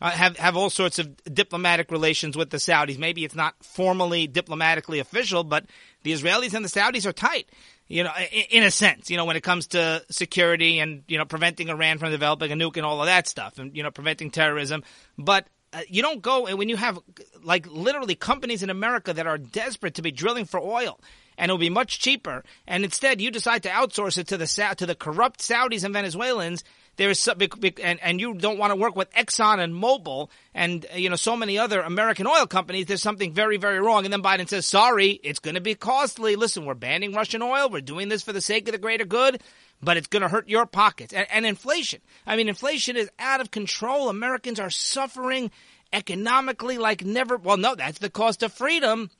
uh, 0.00 0.10
have 0.10 0.36
have 0.38 0.56
all 0.56 0.70
sorts 0.70 0.98
of 0.98 1.16
diplomatic 1.24 1.90
relations 1.90 2.36
with 2.36 2.50
the 2.50 2.56
Saudis. 2.56 2.98
Maybe 2.98 3.24
it's 3.24 3.34
not 3.34 3.54
formally 3.62 4.26
diplomatically 4.26 4.98
official, 4.98 5.44
but 5.44 5.66
the 6.04 6.12
Israelis 6.12 6.54
and 6.54 6.64
the 6.64 6.68
Saudis 6.68 7.04
are 7.04 7.12
tight. 7.12 7.48
You 7.90 8.04
know, 8.04 8.12
in, 8.50 8.62
a 8.62 8.70
sense, 8.70 9.10
you 9.10 9.16
know, 9.16 9.24
when 9.24 9.34
it 9.34 9.42
comes 9.42 9.66
to 9.68 10.04
security 10.10 10.78
and 10.78 11.02
you 11.08 11.18
know 11.18 11.24
preventing 11.24 11.70
Iran 11.70 11.98
from 11.98 12.12
developing 12.12 12.52
a 12.52 12.54
nuke 12.54 12.76
and 12.76 12.86
all 12.86 13.00
of 13.00 13.06
that 13.06 13.26
stuff, 13.26 13.58
and 13.58 13.76
you 13.76 13.82
know 13.82 13.90
preventing 13.90 14.30
terrorism. 14.30 14.84
But 15.18 15.48
uh, 15.72 15.80
you 15.88 16.02
don't 16.02 16.22
go 16.22 16.46
and 16.46 16.58
when 16.58 16.68
you 16.68 16.76
have 16.76 16.98
like 17.42 17.66
literally 17.68 18.14
companies 18.14 18.62
in 18.62 18.70
America 18.70 19.12
that 19.12 19.26
are 19.26 19.38
desperate 19.38 19.94
to 19.94 20.02
be 20.02 20.10
drilling 20.10 20.44
for 20.44 20.58
oil 20.58 21.00
and 21.38 21.48
it'll 21.48 21.58
be 21.58 21.70
much 21.70 22.00
cheaper 22.00 22.42
and 22.66 22.82
instead 22.82 23.20
you 23.20 23.30
decide 23.30 23.62
to 23.62 23.68
outsource 23.68 24.18
it 24.18 24.26
to 24.26 24.36
the 24.36 24.74
to 24.76 24.84
the 24.84 24.96
corrupt 24.96 25.38
Saudis 25.40 25.84
and 25.84 25.94
Venezuelans 25.94 26.64
there's 26.96 27.26
and 27.28 28.00
and 28.00 28.20
you 28.20 28.34
don't 28.34 28.58
want 28.58 28.72
to 28.72 28.76
work 28.76 28.94
with 28.96 29.10
Exxon 29.12 29.58
and 29.58 29.72
Mobil 29.72 30.28
and 30.54 30.84
you 30.94 31.08
know 31.08 31.16
so 31.16 31.36
many 31.36 31.58
other 31.58 31.80
American 31.80 32.26
oil 32.26 32.46
companies. 32.46 32.86
There's 32.86 33.02
something 33.02 33.32
very 33.32 33.56
very 33.56 33.80
wrong. 33.80 34.04
And 34.04 34.12
then 34.12 34.22
Biden 34.22 34.48
says, 34.48 34.66
"Sorry, 34.66 35.20
it's 35.22 35.38
going 35.38 35.54
to 35.54 35.60
be 35.60 35.74
costly. 35.74 36.36
Listen, 36.36 36.66
we're 36.66 36.74
banning 36.74 37.12
Russian 37.12 37.42
oil. 37.42 37.70
We're 37.70 37.80
doing 37.80 38.08
this 38.08 38.22
for 38.22 38.32
the 38.32 38.40
sake 38.40 38.68
of 38.68 38.72
the 38.72 38.78
greater 38.78 39.04
good." 39.04 39.42
But 39.82 39.96
it's 39.96 40.08
going 40.08 40.20
to 40.20 40.28
hurt 40.28 40.46
your 40.46 40.66
pockets. 40.66 41.14
And, 41.14 41.26
and 41.30 41.46
inflation. 41.46 42.02
I 42.26 42.36
mean, 42.36 42.50
inflation 42.50 42.96
is 42.96 43.08
out 43.18 43.40
of 43.40 43.50
control. 43.50 44.10
Americans 44.10 44.60
are 44.60 44.68
suffering 44.68 45.50
economically 45.92 46.76
like 46.76 47.02
never. 47.02 47.38
Well, 47.38 47.56
no, 47.56 47.74
that's 47.74 47.98
the 47.98 48.10
cost 48.10 48.42
of 48.42 48.52
freedom. 48.52 49.10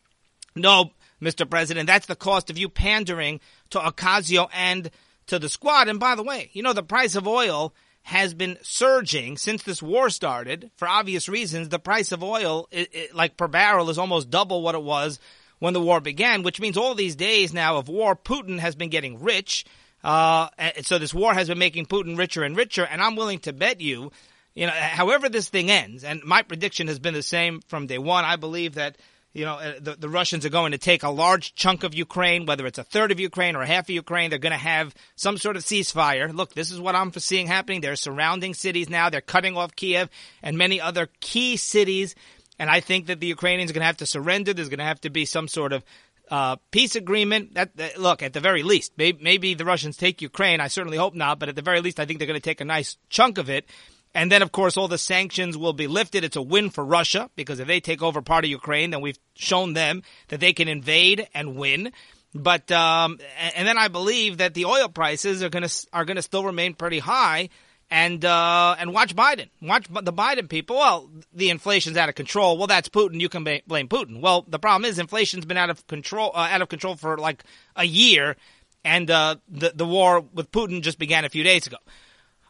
No, 0.55 0.91
Mr. 1.23 1.49
President, 1.49 1.87
that's 1.87 2.07
the 2.07 2.17
cost 2.17 2.51
of 2.51 2.59
you 2.59 2.69
pandering 2.69 3.41
to 3.71 3.79
Ocasio 3.79 4.49
and 4.53 4.91
to 5.31 5.39
the 5.39 5.49
squad. 5.49 5.89
And 5.89 5.99
by 5.99 6.15
the 6.15 6.23
way, 6.23 6.51
you 6.53 6.63
know, 6.63 6.73
the 6.73 6.83
price 6.83 7.17
of 7.17 7.27
oil 7.27 7.73
has 8.03 8.35
been 8.35 8.59
surging 8.63 9.37
since 9.37 9.63
this 9.63 9.83
war 9.83 10.11
started 10.11 10.71
for 10.77 10.89
obvious 10.89 11.29
reasons. 11.29 11.69
The 11.69 11.79
price 11.79 12.13
of 12.13 12.23
oil, 12.23 12.69
it, 12.71 12.89
it, 12.93 13.15
like 13.15 13.37
per 13.37 13.49
barrel, 13.49 13.91
is 13.91 13.99
almost 13.99 14.31
double 14.31 14.63
what 14.63 14.75
it 14.75 14.83
was 14.83 15.19
when 15.59 15.75
the 15.75 15.81
war 15.81 16.01
began, 16.01 16.43
which 16.43 16.61
means 16.61 16.77
all 16.77 16.95
these 16.95 17.17
days 17.17 17.53
now 17.53 17.77
of 17.77 17.89
war, 17.89 18.17
Putin 18.17 18.59
has 18.59 18.75
been 18.75 18.89
getting 18.89 19.23
rich. 19.23 19.65
Uh, 20.03 20.49
so 20.81 20.99
this 20.99 21.13
war 21.13 21.35
has 21.35 21.49
been 21.49 21.59
making 21.59 21.87
Putin 21.87 22.17
richer 22.17 22.43
and 22.43 22.57
richer. 22.57 22.85
And 22.85 23.03
I'm 23.03 23.17
willing 23.17 23.41
to 23.41 23.53
bet 23.53 23.81
you, 23.81 24.11
you 24.55 24.67
know, 24.67 24.73
however 24.73 25.29
this 25.29 25.49
thing 25.49 25.71
ends, 25.71 26.03
and 26.03 26.23
my 26.25 26.43
prediction 26.43 26.89
has 26.89 26.99
been 26.99 27.15
the 27.15 27.23
same 27.23 27.61
from 27.69 27.87
day 27.87 27.99
one. 27.99 28.25
I 28.25 28.37
believe 28.37 28.75
that 28.75 28.97
you 29.33 29.45
know, 29.45 29.55
uh, 29.55 29.75
the, 29.81 29.95
the 29.95 30.09
Russians 30.09 30.45
are 30.45 30.51
going 30.51 30.73
to 30.73 30.79
take 30.79 31.03
a 31.03 31.11
large 31.11 31.55
chunk 31.55 31.85
of 31.85 31.95
Ukraine, 31.95 32.47
whether 32.47 32.67
it's 32.67 32.79
a 32.79 32.85
third 32.85 33.13
of 33.13 33.21
Ukraine 33.21 33.55
or 33.55 33.65
half 33.65 33.85
of 33.85 33.91
Ukraine. 33.91 34.31
They're 34.31 34.41
going 34.41 34.51
to 34.53 34.59
have 34.59 34.95
some 35.15 35.39
sort 35.39 35.57
of 35.57 35.63
ceasefire. 35.63 36.35
Look, 36.35 36.55
this 36.55 36.71
is 36.71 36.81
what 36.81 36.97
I'm 36.97 37.13
seeing 37.13 37.47
happening. 37.47 37.81
They're 37.81 37.97
surrounding 37.97 38.55
cities 38.55 38.91
now. 38.91 39.09
They're 39.09 39.21
cutting 39.21 39.57
off 39.57 39.77
Kiev 39.77 40.11
and 40.43 40.59
many 40.59 40.81
other 40.81 41.09
key 41.21 41.57
cities. 41.57 42.17
And 42.59 42.69
I 42.69 42.81
think 42.81 43.07
that 43.07 43.21
the 43.21 43.29
Ukrainians 43.29 43.71
are 43.71 43.75
going 43.75 43.83
to 43.83 43.87
have 43.87 43.99
to 43.99 44.07
surrender. 44.07 44.53
There's 44.53 44.69
going 44.69 44.79
to 44.79 44.85
have 44.85 45.01
to 45.03 45.11
be 45.11 45.25
some 45.25 45.47
sort 45.47 45.73
of 45.73 45.85
uh, 46.31 46.57
peace 46.73 46.97
agreement. 46.97 47.55
That, 47.55 47.77
that, 47.77 48.01
look, 48.01 48.23
at 48.23 48.33
the 48.33 48.41
very 48.41 48.65
least, 48.65 48.93
maybe, 48.97 49.23
maybe 49.23 49.55
the 49.55 49.65
Russians 49.65 49.97
take 49.97 50.23
Ukraine. 50.23 50.61
I 50.61 50.69
certainly 50.69 50.99
hope 50.99 51.15
not, 51.15 51.39
but 51.39 51.49
at 51.49 51.55
the 51.55 51.63
very 51.63 51.81
least, 51.81 52.01
I 52.01 52.05
think 52.05 52.19
they're 52.19 52.29
going 52.29 52.41
to 52.41 52.45
take 52.45 52.61
a 52.61 52.65
nice 52.65 52.97
chunk 53.09 53.39
of 53.39 53.49
it. 53.49 53.65
And 54.15 54.31
then, 54.31 54.43
of 54.43 54.51
course, 54.51 54.77
all 54.77 54.89
the 54.89 54.99
sanctions 54.99 55.57
will 55.57 55.73
be 55.73 55.87
lifted. 55.87 56.25
It's 56.25 56.37
a 56.37 56.43
win 56.43 56.71
for 56.71 56.85
Russia 56.85 57.31
because 57.37 57.61
if 57.61 57.69
they 57.69 57.81
take 57.81 58.03
over 58.03 58.23
part 58.23 58.45
of 58.45 58.51
Ukraine, 58.51 58.91
then 58.91 59.01
we've 59.01 59.19
shown 59.35 59.73
them 59.75 60.03
that 60.29 60.41
they 60.41 60.53
can 60.53 60.67
invade 60.67 61.29
and 61.33 61.55
win. 61.55 61.93
But 62.35 62.71
um, 62.73 63.19
and 63.57 63.67
then 63.67 63.79
I 63.79 63.89
believe 63.89 64.39
that 64.39 64.55
the 64.55 64.65
oil 64.65 64.89
prices 64.89 65.43
are 65.43 65.49
going 65.49 65.67
to 65.67 65.87
are 65.93 66.05
going 66.05 66.17
to 66.17 66.23
still 66.23 66.45
remain 66.45 66.75
pretty 66.75 66.99
high. 66.99 67.51
And 67.93 68.25
uh, 68.25 68.77
and 68.79 68.95
watch 68.95 69.17
Biden, 69.17 69.49
watch 69.61 69.89
the 69.89 70.13
Biden 70.13 70.49
people. 70.49 70.77
Well, 70.77 71.11
the 71.33 71.51
inflation's 71.51 71.97
out 71.97 72.09
of 72.09 72.15
control. 72.15 72.57
Well, 72.57 72.69
that's 72.69 72.89
Putin. 72.89 73.21
You 73.21 73.29
can 73.29 73.43
blame 73.43 73.89
Putin. 73.89 74.21
Well, 74.21 74.45
the 74.47 74.61
problem 74.61 74.89
is 74.89 75.01
inflation's 75.01 75.45
been 75.45 75.57
out 75.57 75.71
of 75.71 75.85
control, 75.89 76.31
uh, 76.33 76.49
out 76.53 76.63
of 76.63 76.69
control 76.69 76.95
for 76.95 77.19
like 77.19 77.43
a 77.75 77.83
year, 77.83 78.37
and 78.85 79.11
uh, 79.11 79.37
the 79.49 79.73
the 79.75 79.87
war 79.87 80.21
with 80.21 80.53
Putin 80.53 80.83
just 80.83 81.01
began 81.01 81.25
a 81.25 81.29
few 81.29 81.43
days 81.43 81.67
ago. 81.67 81.79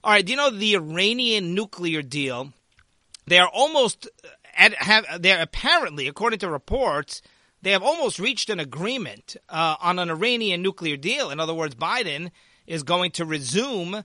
All 0.03 0.13
right, 0.13 0.25
do 0.25 0.33
you 0.33 0.37
know 0.37 0.51
the 0.51 0.75
Iranian 0.75 1.55
nuclear 1.55 2.01
deal? 2.01 2.53
They 3.27 3.39
are 3.39 3.49
almost 3.49 4.09
at, 4.57 4.75
have 4.75 5.05
they're 5.21 5.43
apparently, 5.43 6.09
according 6.09 6.39
to 6.41 6.51
reports, 6.51 7.21
they 7.63 7.73
have 7.73 7.83
almost 7.83 8.19
reached 8.19 8.49
an 8.49 8.61
agreement 8.61 9.37
uh, 9.49 9.77
on 9.81 9.99
an 9.99 10.11
Iranian 10.11 10.63
nuclear 10.63 10.97
deal. 10.97 11.31
In 11.31 11.39
other 11.39 11.53
words, 11.53 11.75
Biden 11.75 12.31
is 12.67 12.83
going 12.83 13.11
to 13.13 13.27
resume 13.27 14.03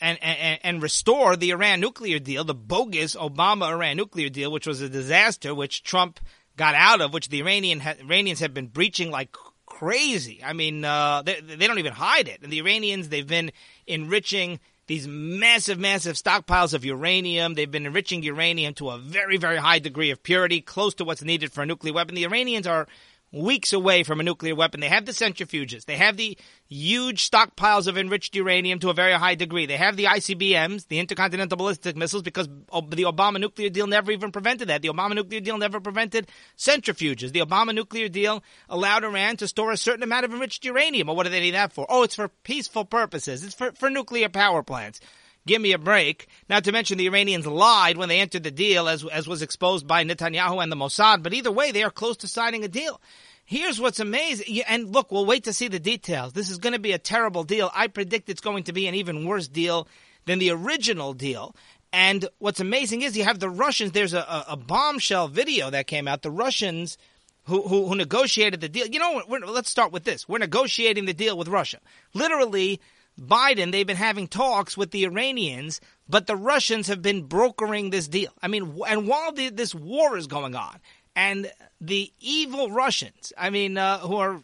and, 0.00 0.18
and, 0.22 0.60
and 0.62 0.82
restore 0.82 1.36
the 1.36 1.50
Iran 1.50 1.80
nuclear 1.80 2.18
deal, 2.18 2.44
the 2.44 2.54
bogus 2.54 3.14
Obama 3.14 3.68
Iran 3.68 3.98
nuclear 3.98 4.30
deal, 4.30 4.50
which 4.50 4.66
was 4.66 4.80
a 4.80 4.88
disaster, 4.88 5.54
which 5.54 5.82
Trump 5.82 6.20
got 6.56 6.74
out 6.74 7.02
of, 7.02 7.12
which 7.12 7.28
the 7.28 7.40
Iranian 7.40 7.82
Iranians 7.82 8.40
have 8.40 8.54
been 8.54 8.68
breaching 8.68 9.10
like 9.10 9.36
crazy. 9.66 10.40
I 10.42 10.54
mean, 10.54 10.84
uh, 10.84 11.22
they, 11.22 11.40
they 11.40 11.66
don't 11.66 11.78
even 11.78 11.92
hide 11.92 12.28
it. 12.28 12.40
And 12.42 12.50
the 12.50 12.60
Iranians, 12.60 13.10
they've 13.10 13.26
been 13.26 13.52
enriching 13.86 14.60
these 14.86 15.08
massive, 15.08 15.78
massive 15.78 16.16
stockpiles 16.16 16.74
of 16.74 16.84
uranium. 16.84 17.54
They've 17.54 17.70
been 17.70 17.86
enriching 17.86 18.22
uranium 18.22 18.74
to 18.74 18.90
a 18.90 18.98
very, 18.98 19.36
very 19.36 19.56
high 19.56 19.78
degree 19.78 20.10
of 20.10 20.22
purity, 20.22 20.60
close 20.60 20.94
to 20.94 21.04
what's 21.04 21.22
needed 21.22 21.52
for 21.52 21.62
a 21.62 21.66
nuclear 21.66 21.94
weapon. 21.94 22.14
The 22.14 22.24
Iranians 22.24 22.66
are 22.66 22.86
weeks 23.34 23.72
away 23.72 24.02
from 24.04 24.20
a 24.20 24.22
nuclear 24.22 24.54
weapon. 24.54 24.80
They 24.80 24.88
have 24.88 25.06
the 25.06 25.12
centrifuges. 25.12 25.84
They 25.84 25.96
have 25.96 26.16
the 26.16 26.38
huge 26.68 27.28
stockpiles 27.28 27.88
of 27.88 27.98
enriched 27.98 28.34
uranium 28.36 28.78
to 28.80 28.90
a 28.90 28.94
very 28.94 29.12
high 29.12 29.34
degree. 29.34 29.66
They 29.66 29.76
have 29.76 29.96
the 29.96 30.04
ICBMs, 30.04 30.88
the 30.88 31.00
intercontinental 31.00 31.58
ballistic 31.58 31.96
missiles, 31.96 32.22
because 32.22 32.46
the 32.46 33.04
Obama 33.04 33.40
nuclear 33.40 33.70
deal 33.70 33.86
never 33.86 34.12
even 34.12 34.30
prevented 34.30 34.68
that. 34.68 34.82
The 34.82 34.88
Obama 34.88 35.14
nuclear 35.14 35.40
deal 35.40 35.58
never 35.58 35.80
prevented 35.80 36.28
centrifuges. 36.56 37.32
The 37.32 37.40
Obama 37.40 37.74
nuclear 37.74 38.08
deal 38.08 38.42
allowed 38.68 39.04
Iran 39.04 39.36
to 39.38 39.48
store 39.48 39.72
a 39.72 39.76
certain 39.76 40.02
amount 40.02 40.24
of 40.24 40.32
enriched 40.32 40.64
uranium. 40.64 41.08
Well, 41.08 41.16
what 41.16 41.24
do 41.24 41.30
they 41.30 41.40
need 41.40 41.54
that 41.54 41.72
for? 41.72 41.86
Oh, 41.88 42.04
it's 42.04 42.14
for 42.14 42.28
peaceful 42.28 42.84
purposes. 42.84 43.44
It's 43.44 43.54
for, 43.54 43.72
for 43.72 43.90
nuclear 43.90 44.28
power 44.28 44.62
plants. 44.62 45.00
Give 45.46 45.60
me 45.60 45.72
a 45.72 45.78
break. 45.78 46.28
Not 46.48 46.64
to 46.64 46.72
mention 46.72 46.96
the 46.96 47.06
Iranians 47.06 47.46
lied 47.46 47.96
when 47.96 48.08
they 48.08 48.20
entered 48.20 48.44
the 48.44 48.50
deal, 48.50 48.88
as, 48.88 49.04
as 49.04 49.28
was 49.28 49.42
exposed 49.42 49.86
by 49.86 50.04
Netanyahu 50.04 50.62
and 50.62 50.72
the 50.72 50.76
Mossad. 50.76 51.22
But 51.22 51.34
either 51.34 51.52
way, 51.52 51.70
they 51.70 51.82
are 51.82 51.90
close 51.90 52.16
to 52.18 52.28
signing 52.28 52.64
a 52.64 52.68
deal. 52.68 53.00
Here's 53.44 53.78
what's 53.78 54.00
amazing. 54.00 54.62
And 54.66 54.94
look, 54.94 55.12
we'll 55.12 55.26
wait 55.26 55.44
to 55.44 55.52
see 55.52 55.68
the 55.68 55.78
details. 55.78 56.32
This 56.32 56.50
is 56.50 56.56
going 56.56 56.72
to 56.72 56.78
be 56.78 56.92
a 56.92 56.98
terrible 56.98 57.44
deal. 57.44 57.70
I 57.74 57.88
predict 57.88 58.30
it's 58.30 58.40
going 58.40 58.64
to 58.64 58.72
be 58.72 58.86
an 58.86 58.94
even 58.94 59.26
worse 59.26 59.48
deal 59.48 59.86
than 60.24 60.38
the 60.38 60.50
original 60.50 61.12
deal. 61.12 61.54
And 61.92 62.26
what's 62.38 62.60
amazing 62.60 63.02
is 63.02 63.16
you 63.16 63.24
have 63.24 63.38
the 63.38 63.50
Russians. 63.50 63.92
There's 63.92 64.14
a, 64.14 64.44
a 64.48 64.56
bombshell 64.56 65.28
video 65.28 65.68
that 65.70 65.86
came 65.86 66.08
out. 66.08 66.22
The 66.22 66.30
Russians 66.30 66.96
who, 67.44 67.62
who, 67.62 67.86
who 67.86 67.94
negotiated 67.94 68.60
the 68.60 68.68
deal. 68.68 68.86
You 68.86 68.98
know, 68.98 69.22
let's 69.28 69.70
start 69.70 69.92
with 69.92 70.04
this. 70.04 70.28
We're 70.28 70.38
negotiating 70.38 71.04
the 71.04 71.14
deal 71.14 71.36
with 71.36 71.48
Russia. 71.48 71.78
Literally, 72.14 72.80
Biden, 73.18 73.70
they've 73.70 73.86
been 73.86 73.96
having 73.96 74.26
talks 74.26 74.76
with 74.76 74.90
the 74.90 75.04
Iranians, 75.04 75.80
but 76.08 76.26
the 76.26 76.36
Russians 76.36 76.88
have 76.88 77.00
been 77.00 77.22
brokering 77.22 77.90
this 77.90 78.08
deal. 78.08 78.32
I 78.42 78.48
mean, 78.48 78.80
and 78.88 79.06
while 79.06 79.32
the, 79.32 79.50
this 79.50 79.74
war 79.74 80.16
is 80.16 80.26
going 80.26 80.54
on, 80.54 80.80
and 81.14 81.50
the 81.80 82.12
evil 82.20 82.70
Russians, 82.70 83.32
I 83.38 83.50
mean, 83.50 83.78
uh, 83.78 83.98
who 83.98 84.16
are 84.16 84.42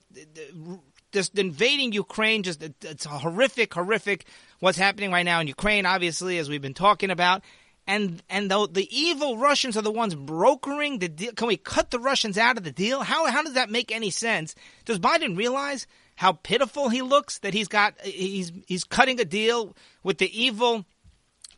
just 1.12 1.37
invading 1.39 1.93
Ukraine, 1.93 2.45
just 2.45 2.62
it's 2.62 3.05
horrific, 3.05 3.75
horrific 3.75 4.27
what's 4.61 4.79
happening 4.79 5.11
right 5.11 5.25
now 5.25 5.41
in 5.41 5.49
Ukraine, 5.49 5.87
obviously, 5.87 6.39
as 6.39 6.49
we've 6.49 6.62
been 6.62 6.75
talking 6.75 7.11
about. 7.11 7.43
And 7.87 8.23
and 8.31 8.49
the, 8.49 8.69
the 8.71 8.97
evil 8.97 9.37
Russians 9.37 9.77
are 9.77 9.83
the 9.83 9.91
ones 9.91 10.15
brokering 10.15 11.00
the 11.00 11.09
deal. 11.09 11.33
Can 11.33 11.49
we 11.49 11.57
cut 11.57 11.91
the 11.91 11.99
Russians 11.99 12.39
out 12.39 12.57
of 12.57 12.62
the 12.62 12.71
deal? 12.71 13.00
How 13.00 13.27
how 13.27 13.43
does 13.43 13.55
that 13.55 13.71
make 13.71 13.91
any 13.91 14.11
sense? 14.11 14.55
Does 14.85 15.00
Biden 15.00 15.37
realize 15.37 15.89
how 16.21 16.33
pitiful 16.33 16.91
he 16.91 17.00
looks 17.00 17.39
that 17.39 17.55
he's 17.55 17.67
got 17.67 17.99
he's 18.03 18.53
he's 18.67 18.85
cutting 18.85 19.19
a 19.21 19.25
deal 19.25 19.75
with 20.03 20.19
the 20.19 20.29
evil 20.39 20.85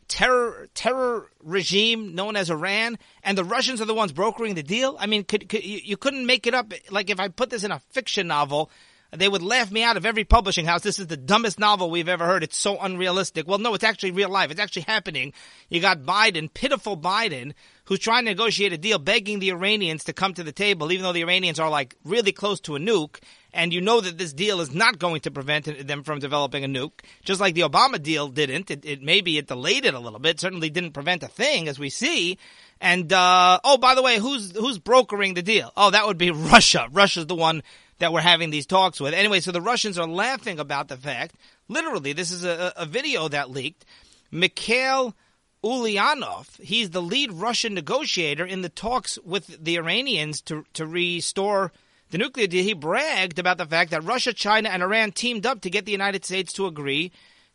terror 0.07 0.69
terror 0.73 1.29
regime 1.43 2.15
known 2.15 2.37
as 2.37 2.49
Iran, 2.49 2.97
and 3.23 3.37
the 3.37 3.43
Russians 3.43 3.81
are 3.81 3.85
the 3.85 3.93
ones 3.93 4.13
brokering 4.13 4.55
the 4.55 4.63
deal. 4.63 4.95
I 4.97 5.05
mean, 5.05 5.25
could, 5.25 5.49
could, 5.49 5.65
you, 5.65 5.81
you 5.83 5.97
couldn't 5.97 6.25
make 6.25 6.47
it 6.47 6.53
up. 6.53 6.71
Like 6.89 7.09
if 7.09 7.19
I 7.19 7.27
put 7.27 7.49
this 7.49 7.65
in 7.65 7.71
a 7.73 7.79
fiction 7.91 8.27
novel, 8.27 8.71
they 9.15 9.29
would 9.29 9.41
laugh 9.41 9.71
me 9.71 9.83
out 9.83 9.97
of 9.97 10.05
every 10.05 10.23
publishing 10.23 10.65
house. 10.65 10.81
This 10.81 10.99
is 10.99 11.07
the 11.07 11.17
dumbest 11.17 11.59
novel 11.59 11.89
we've 11.89 12.09
ever 12.09 12.25
heard. 12.25 12.43
It's 12.43 12.57
so 12.57 12.79
unrealistic. 12.79 13.47
Well, 13.47 13.59
no, 13.59 13.73
it's 13.73 13.83
actually 13.83 14.11
real 14.11 14.29
life. 14.29 14.49
It's 14.49 14.59
actually 14.59 14.83
happening. 14.83 15.33
You 15.69 15.81
got 15.81 16.01
Biden, 16.01 16.51
pitiful 16.53 16.97
Biden, 16.97 17.53
who's 17.85 17.99
trying 17.99 18.25
to 18.25 18.31
negotiate 18.31 18.73
a 18.73 18.77
deal, 18.77 18.97
begging 18.97 19.39
the 19.39 19.51
Iranians 19.51 20.05
to 20.05 20.13
come 20.13 20.33
to 20.33 20.43
the 20.43 20.51
table, 20.51 20.91
even 20.91 21.03
though 21.03 21.13
the 21.13 21.21
Iranians 21.21 21.59
are 21.59 21.69
like 21.69 21.95
really 22.03 22.31
close 22.31 22.59
to 22.61 22.75
a 22.75 22.79
nuke. 22.79 23.19
And 23.55 23.71
you 23.71 23.81
know 23.81 24.01
that 24.01 24.17
this 24.17 24.33
deal 24.33 24.61
is 24.61 24.73
not 24.73 24.97
going 24.97 25.21
to 25.21 25.31
prevent 25.31 25.87
them 25.87 26.01
from 26.01 26.17
developing 26.17 26.63
a 26.63 26.67
nuke, 26.67 27.01
just 27.23 27.39
like 27.39 27.53
the 27.53 27.61
Obama 27.61 28.01
deal 28.01 28.27
didn't. 28.27 28.71
It, 28.71 28.83
it 28.83 29.01
maybe 29.03 29.37
it 29.37 29.45
delayed 29.45 29.85
it 29.85 29.93
a 29.93 29.99
little 29.99 30.17
bit. 30.17 30.39
Certainly 30.39 30.71
didn't 30.71 30.93
prevent 30.93 31.21
a 31.21 31.27
thing, 31.27 31.67
as 31.67 31.77
we 31.77 31.91
see. 31.91 32.39
And 32.81 33.13
uh, 33.13 33.59
oh, 33.63 33.77
by 33.77 33.93
the 33.93 34.01
way, 34.01 34.17
who's 34.17 34.57
who's 34.57 34.79
brokering 34.79 35.35
the 35.35 35.43
deal? 35.43 35.71
Oh, 35.77 35.91
that 35.91 36.07
would 36.07 36.17
be 36.17 36.31
Russia. 36.31 36.87
Russia's 36.91 37.27
the 37.27 37.35
one 37.35 37.61
that 37.99 38.13
we're 38.13 38.21
having 38.21 38.49
these 38.49 38.65
talks 38.65 38.99
with. 38.99 39.13
Anyway, 39.13 39.39
so 39.39 39.51
the 39.51 39.61
Russians 39.61 39.97
are 39.97 40.07
laughing 40.07 40.59
about 40.59 40.87
the 40.87 40.97
fact, 40.97 41.35
literally, 41.67 42.13
this 42.13 42.31
is 42.31 42.43
a, 42.43 42.73
a 42.75 42.85
video 42.85 43.27
that 43.27 43.51
leaked. 43.51 43.85
Mikhail 44.31 45.15
Ulyanov, 45.63 46.59
he's 46.61 46.89
the 46.89 47.01
lead 47.01 47.31
Russian 47.31 47.73
negotiator 47.73 48.45
in 48.45 48.61
the 48.61 48.69
talks 48.69 49.17
with 49.23 49.63
the 49.63 49.77
Iranians 49.77 50.41
to, 50.41 50.65
to 50.73 50.85
restore 50.85 51.71
the 52.09 52.17
nuclear 52.17 52.47
deal. 52.47 52.63
He 52.63 52.73
bragged 52.73 53.39
about 53.39 53.57
the 53.57 53.65
fact 53.65 53.91
that 53.91 54.03
Russia, 54.03 54.33
China, 54.33 54.69
and 54.69 54.83
Iran 54.83 55.11
teamed 55.11 55.45
up 55.45 55.61
to 55.61 55.69
get 55.69 55.85
the 55.85 55.91
United 55.91 56.25
States 56.25 56.51
to 56.53 56.65
agree 56.65 57.11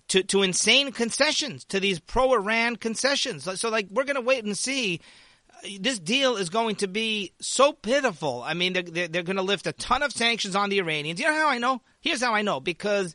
to, 0.08 0.22
to 0.22 0.42
insane 0.42 0.90
concessions, 0.92 1.64
to 1.66 1.80
these 1.80 2.00
pro 2.00 2.32
Iran 2.32 2.76
concessions. 2.76 3.46
So, 3.60 3.68
like, 3.68 3.88
we're 3.90 4.04
going 4.04 4.16
to 4.16 4.22
wait 4.22 4.44
and 4.44 4.56
see 4.56 5.00
this 5.80 5.98
deal 5.98 6.36
is 6.36 6.50
going 6.50 6.76
to 6.76 6.88
be 6.88 7.32
so 7.40 7.72
pitiful. 7.72 8.42
I 8.42 8.54
mean, 8.54 8.72
they're, 8.72 9.08
they're, 9.08 9.22
going 9.22 9.36
to 9.36 9.42
lift 9.42 9.66
a 9.66 9.72
ton 9.72 10.02
of 10.02 10.12
sanctions 10.12 10.56
on 10.56 10.70
the 10.70 10.78
Iranians. 10.78 11.20
You 11.20 11.26
know 11.26 11.34
how 11.34 11.48
I 11.48 11.58
know? 11.58 11.82
Here's 12.00 12.22
how 12.22 12.34
I 12.34 12.42
know. 12.42 12.60
Because 12.60 13.14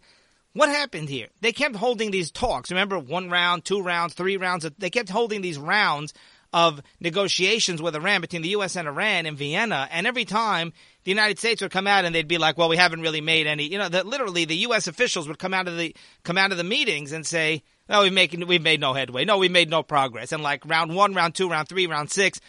what 0.54 0.70
happened 0.70 1.10
here? 1.10 1.28
They 1.42 1.52
kept 1.52 1.76
holding 1.76 2.12
these 2.12 2.32
talks. 2.32 2.72
Remember, 2.72 3.00
one 3.00 3.30
round, 3.30 3.66
two 3.66 3.82
rounds, 3.82 4.14
three 4.14 4.38
rounds. 4.38 4.70
They 4.78 4.90
kept 4.90 5.10
holding 5.10 5.42
these 5.42 5.58
rounds 5.58 6.14
of 6.54 6.82
negotiations 7.00 7.82
with 7.82 7.96
Iran 7.96 8.22
between 8.22 8.44
the 8.44 8.50
U.S. 8.50 8.76
and 8.76 8.88
Iran 8.88 9.26
in 9.26 9.36
Vienna. 9.36 9.88
And 9.92 10.06
every 10.06 10.24
time 10.26 10.72
the 11.04 11.12
United 11.12 11.40
States 11.40 11.62
would 11.62 11.72
come 11.72 11.88
out 11.88 12.06
and 12.06 12.14
they'd 12.14 12.28
be 12.28 12.38
like, 12.38 12.58
well, 12.58 12.70
we 12.70 12.78
haven't 12.78 13.02
really 13.02 13.22
made 13.22 13.48
any, 13.48 13.64
you 13.64 13.80
know, 13.80 13.90
that 13.90 14.06
literally 14.06 14.46
the 14.46 14.58
U.S. 14.58 14.88
officials 14.88 15.28
would 15.28 15.40
come 15.40 15.54
out 15.54 15.68
of 15.68 15.78
the, 15.78 15.96
come 16.24 16.38
out 16.38 16.52
of 16.52 16.58
the 16.58 16.64
meetings 16.64 17.12
and 17.12 17.26
say, 17.26 17.64
no, 17.90 18.02
we've 18.02 18.14
making 18.14 18.48
we've 18.48 18.62
made 18.62 18.80
no 18.80 18.94
headway. 18.94 19.26
No, 19.26 19.38
we 19.38 19.50
made 19.50 19.70
no 19.70 19.84
progress. 19.84 20.32
And 20.32 20.42
like 20.42 20.66
round 20.66 20.96
one, 20.96 21.14
round 21.14 21.36
two, 21.36 21.50
round 21.50 21.68
three, 21.68 21.88
round 21.88 22.12
six, 22.12 22.40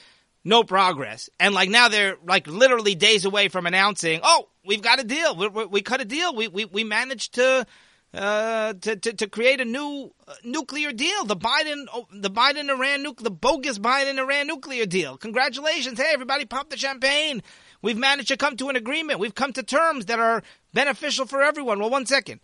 no 0.44 0.62
progress. 0.62 1.28
And 1.40 1.54
like 1.54 1.68
now 1.68 1.88
they're 1.88 2.16
like 2.26 2.46
literally 2.46 2.94
days 2.94 3.24
away 3.24 3.48
from 3.48 3.66
announcing, 3.66 4.20
oh, 4.22 4.48
we've 4.64 4.82
got 4.82 5.00
a 5.00 5.04
deal. 5.04 5.34
We, 5.36 5.48
we, 5.48 5.64
we 5.66 5.82
cut 5.82 6.00
a 6.00 6.04
deal. 6.04 6.34
We 6.34 6.48
we, 6.48 6.64
we 6.64 6.84
managed 6.84 7.34
to. 7.34 7.66
Uh, 8.12 8.74
to, 8.74 8.94
to, 8.94 9.12
to 9.12 9.26
create 9.26 9.60
a 9.60 9.64
new 9.64 10.14
uh, 10.28 10.34
nuclear 10.44 10.92
deal, 10.92 11.24
the 11.24 11.34
Biden, 11.34 11.86
oh, 11.92 12.06
the 12.12 12.30
Biden 12.30 12.70
Iran 12.70 13.04
nuke, 13.04 13.18
the 13.18 13.28
bogus 13.28 13.80
Biden 13.80 14.18
Iran 14.18 14.46
nuclear 14.46 14.86
deal. 14.86 15.16
Congratulations! 15.16 15.98
Hey, 15.98 16.12
everybody, 16.12 16.44
pop 16.44 16.70
the 16.70 16.76
champagne. 16.76 17.42
We've 17.82 17.98
managed 17.98 18.28
to 18.28 18.36
come 18.36 18.56
to 18.58 18.68
an 18.68 18.76
agreement. 18.76 19.18
We've 19.18 19.34
come 19.34 19.52
to 19.54 19.64
terms 19.64 20.06
that 20.06 20.20
are 20.20 20.44
beneficial 20.72 21.26
for 21.26 21.42
everyone. 21.42 21.80
Well, 21.80 21.90
one 21.90 22.06
second 22.06 22.38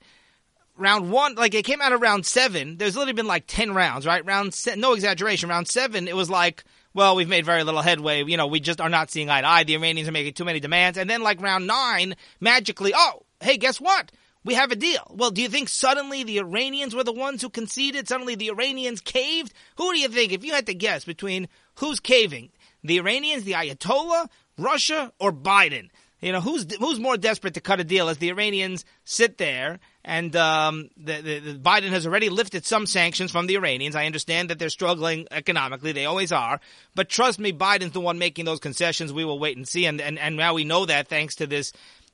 round 0.80 1.10
one, 1.10 1.34
like 1.34 1.54
it 1.54 1.64
came 1.64 1.80
out 1.80 1.92
of 1.92 2.00
round 2.00 2.26
seven. 2.26 2.76
There's 2.76 2.96
literally 2.96 3.12
been 3.12 3.26
like 3.26 3.44
10 3.46 3.75
rounds, 3.75 4.06
right? 4.06 4.25
Round, 4.25 4.52
se- 4.54 4.76
no 4.76 4.94
exaggeration. 4.94 5.49
Round 5.49 5.68
seven, 5.68 6.08
it 6.08 6.16
was 6.16 6.30
like, 6.30 6.64
well, 6.94 7.14
we've 7.14 7.28
made 7.28 7.44
very 7.44 7.62
little 7.62 7.82
headway. 7.82 8.25
You 8.25 8.37
know, 8.37 8.46
we 8.46 8.60
just 8.60 8.80
are 8.80 8.88
not 8.88 9.10
seeing 9.10 9.30
eye 9.30 9.42
to 9.42 9.46
eye. 9.46 9.64
The 9.64 9.76
Iranians 9.76 10.08
are 10.08 10.12
making 10.12 10.34
too 10.34 10.44
many 10.44 10.58
demands. 10.58 10.99
And 10.99 11.08
then 11.08 11.22
like 11.22 11.40
round 11.40 11.66
nine, 11.66 12.16
magically, 12.40 12.92
oh, 12.94 13.25
hey, 13.40 13.56
guess 13.56 13.80
what? 13.80 14.10
We 14.42 14.54
have 14.54 14.72
a 14.72 14.76
deal. 14.76 15.06
Well, 15.14 15.30
do 15.30 15.42
you 15.42 15.49
think 15.49 15.68
suddenly 15.68 16.25
the 16.25 16.38
Iranians 16.38 16.94
were 16.94 17.04
the 17.04 17.12
ones 17.12 17.42
who 17.42 17.50
conceded? 17.50 18.08
Suddenly 18.08 18.34
the 18.37 18.49
Iranians 18.49 19.02
caved? 19.02 19.52
Who 19.76 19.92
do 19.92 19.99
you 19.99 20.08
think, 20.08 20.32
if 20.32 20.44
you 20.44 20.54
had 20.54 20.66
to 20.66 20.75
guess 20.75 21.04
between 21.04 21.46
who's 21.76 22.00
caving? 22.00 22.50
The 22.82 22.99
Iranians, 22.99 23.44
the 23.44 23.52
Ayatollah, 23.52 24.28
Russia, 24.56 25.12
or 25.20 25.30
Biden? 25.30 25.90
You 26.20 26.32
know, 26.32 26.40
who's 26.40 26.66
who's 26.76 26.99
more 26.99 27.16
desperate 27.16 27.54
to 27.54 27.60
cut 27.60 27.80
a 27.80 27.84
deal 27.84 28.08
as 28.08 28.18
the 28.18 28.30
Iranians 28.30 28.84
sit 29.04 29.38
there 29.38 29.78
and 30.04 30.35
um, 30.35 30.90
the, 30.97 31.21
the, 31.21 31.38
the 31.38 31.59
Biden 31.59 31.90
has 31.90 32.07
already 32.07 32.30
lifted 32.30 32.64
some 32.64 32.87
sanctions 32.87 33.31
from 33.31 33.46
the 33.46 33.57
Iranians. 33.57 33.94
I 33.94 34.07
understand 34.07 34.51
that 34.51 34.59
they're 34.59 34.70
struggling 34.70 35.27
economically; 35.31 35.92
they 35.92 36.07
always 36.07 36.33
are. 36.33 36.61
But 36.94 37.09
trust 37.09 37.38
me, 37.38 37.53
Biden's 37.53 37.92
the 37.92 38.01
one 38.01 38.18
making 38.18 38.44
those 38.44 38.61
concessions. 38.61 39.12
We 39.12 39.24
will 39.24 39.38
wait 39.38 39.57
and 39.57 39.68
see. 39.68 39.87
And 39.87 40.01
and, 40.01 40.18
and 40.18 40.37
now 40.37 40.55
we 40.55 40.64
know 40.64 40.87
that 40.87 41.09
thanks 41.09 41.37
to 41.37 41.46
this 41.46 41.72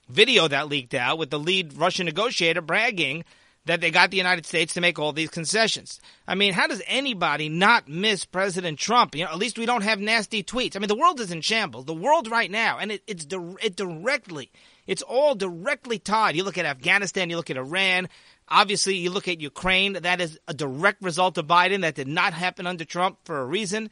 video 0.08 0.48
that 0.48 0.68
leaked 0.68 0.94
out 0.94 1.18
with 1.18 1.30
the 1.30 1.38
lead 1.38 1.76
Russian 1.76 2.06
negotiator 2.06 2.60
bragging 2.60 3.24
that 3.66 3.80
they 3.80 3.90
got 3.90 4.10
the 4.10 4.16
United 4.16 4.46
States 4.46 4.74
to 4.74 4.80
make 4.80 4.98
all 4.98 5.12
these 5.12 5.28
concessions. 5.28 6.00
I 6.26 6.34
mean, 6.34 6.52
how 6.52 6.66
does 6.66 6.82
anybody 6.86 7.48
not 7.48 7.88
miss 7.88 8.24
President 8.24 8.78
Trump? 8.78 9.14
You 9.14 9.24
know, 9.24 9.30
at 9.30 9.38
least 9.38 9.58
we 9.58 9.66
don't 9.66 9.82
have 9.82 10.00
nasty 10.00 10.42
tweets. 10.42 10.76
I 10.76 10.78
mean, 10.78 10.88
the 10.88 10.96
world 10.96 11.20
is 11.20 11.30
in 11.30 11.40
shambles. 11.40 11.84
The 11.84 11.94
world 11.94 12.30
right 12.30 12.50
now, 12.50 12.78
and 12.78 12.92
it, 12.92 13.02
it's 13.06 13.26
it 13.62 13.76
directly, 13.76 14.50
it's 14.86 15.02
all 15.02 15.34
directly 15.34 15.98
tied. 15.98 16.36
You 16.36 16.44
look 16.44 16.58
at 16.58 16.64
Afghanistan, 16.64 17.28
you 17.28 17.36
look 17.36 17.50
at 17.50 17.56
Iran. 17.56 18.08
Obviously, 18.48 18.94
you 18.96 19.10
look 19.10 19.26
at 19.26 19.40
Ukraine. 19.40 19.94
That 19.94 20.20
is 20.20 20.38
a 20.46 20.54
direct 20.54 21.02
result 21.02 21.36
of 21.36 21.46
Biden. 21.46 21.80
That 21.80 21.96
did 21.96 22.08
not 22.08 22.32
happen 22.32 22.66
under 22.66 22.84
Trump 22.84 23.18
for 23.24 23.38
a 23.38 23.44
reason. 23.44 23.90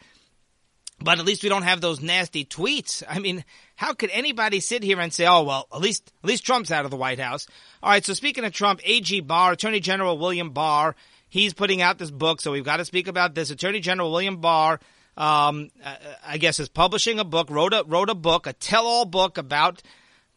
But 1.05 1.19
at 1.19 1.27
least 1.27 1.43
we 1.43 1.51
don't 1.51 1.62
have 1.62 1.83
those 1.83 2.01
nasty 2.01 2.47
tweets. 2.47 3.03
I 3.07 3.19
mean, 3.19 3.45
how 3.77 3.93
could 3.93 4.09
anybody 4.11 4.61
sit 4.61 4.83
here 4.83 4.99
and 4.99 5.12
say, 5.12 5.27
"Oh 5.27 5.43
well, 5.43 5.69
at 5.73 5.81
least 5.81 6.11
at 6.23 6.29
least 6.29 6.47
Trump's 6.47 6.71
out 6.71 6.87
of 6.87 6.90
the 6.90 6.97
White 6.97 7.21
House"? 7.21 7.47
All 7.83 7.90
right. 7.90 8.05
So 8.05 8.14
speaking 8.14 8.45
of 8.45 8.53
Trump, 8.53 8.81
AG 8.83 9.21
Barr, 9.21 9.53
Attorney 9.53 9.81
General 9.81 10.17
William 10.17 10.51
Barr, 10.51 10.97
he's 11.29 11.53
putting 11.53 11.83
out 11.83 11.99
this 11.99 12.11
book. 12.11 12.40
So 12.40 12.53
we've 12.53 12.64
got 12.64 12.79
to 12.79 12.87
speak 12.87 13.07
about 13.07 13.35
this. 13.35 13.51
Attorney 13.51 13.81
General 13.81 14.11
William 14.11 14.38
Barr, 14.38 14.81
um, 15.19 15.71
uh, 15.85 15.97
I 16.27 16.38
guess, 16.38 16.59
is 16.59 16.71
publishing 16.71 17.19
a 17.19 17.25
book. 17.25 17.51
wrote 17.51 17.75
a 17.75 17.85
wrote 17.87 18.09
a 18.09 18.14
book, 18.14 18.47
a 18.47 18.55
tell-all 18.55 19.05
book 19.05 19.37
about 19.37 19.83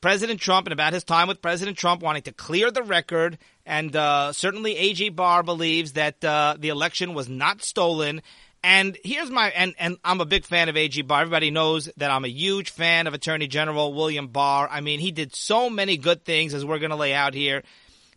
President 0.02 0.42
Trump 0.42 0.68
and 0.68 0.74
about 0.74 0.92
his 0.92 1.06
time 1.06 1.30
with 1.30 1.42
President 1.42 1.78
Trump, 1.78 2.04
wanting 2.04 2.24
to 2.24 2.34
clear 2.34 2.72
the 2.72 2.84
record. 2.84 3.38
And 3.66 3.96
uh, 3.96 4.34
certainly, 4.34 4.76
AG 4.76 5.10
Barr 5.10 5.44
believes 5.44 5.94
that 5.94 6.24
uh, 6.26 6.58
the 6.60 6.70
election 6.70 7.14
was 7.14 7.30
not 7.30 7.64
stolen 7.64 8.22
and 8.64 8.98
here's 9.04 9.30
my 9.30 9.50
and 9.50 9.76
and 9.80 9.98
I'm 10.04 10.22
a 10.22 10.26
big 10.26 10.46
fan 10.46 10.70
of 10.70 10.78
AG 10.78 11.02
Barr. 11.04 11.22
Everybody 11.22 11.52
knows 11.52 11.90
that 11.98 12.12
I'm 12.12 12.26
a 12.26 12.30
huge 12.30 12.72
fan 12.72 13.08
of 13.08 13.14
Attorney 13.14 13.48
General 13.48 13.94
William 13.94 14.28
Barr. 14.28 14.68
I 14.70 14.82
mean, 14.82 15.00
he 15.00 15.12
did 15.12 15.36
so 15.36 15.70
many 15.70 15.98
good 15.98 16.26
things 16.26 16.54
as 16.54 16.66
we're 16.66 16.80
going 16.80 16.92
to 16.92 16.96
lay 16.96 17.14
out 17.14 17.34
here, 17.34 17.64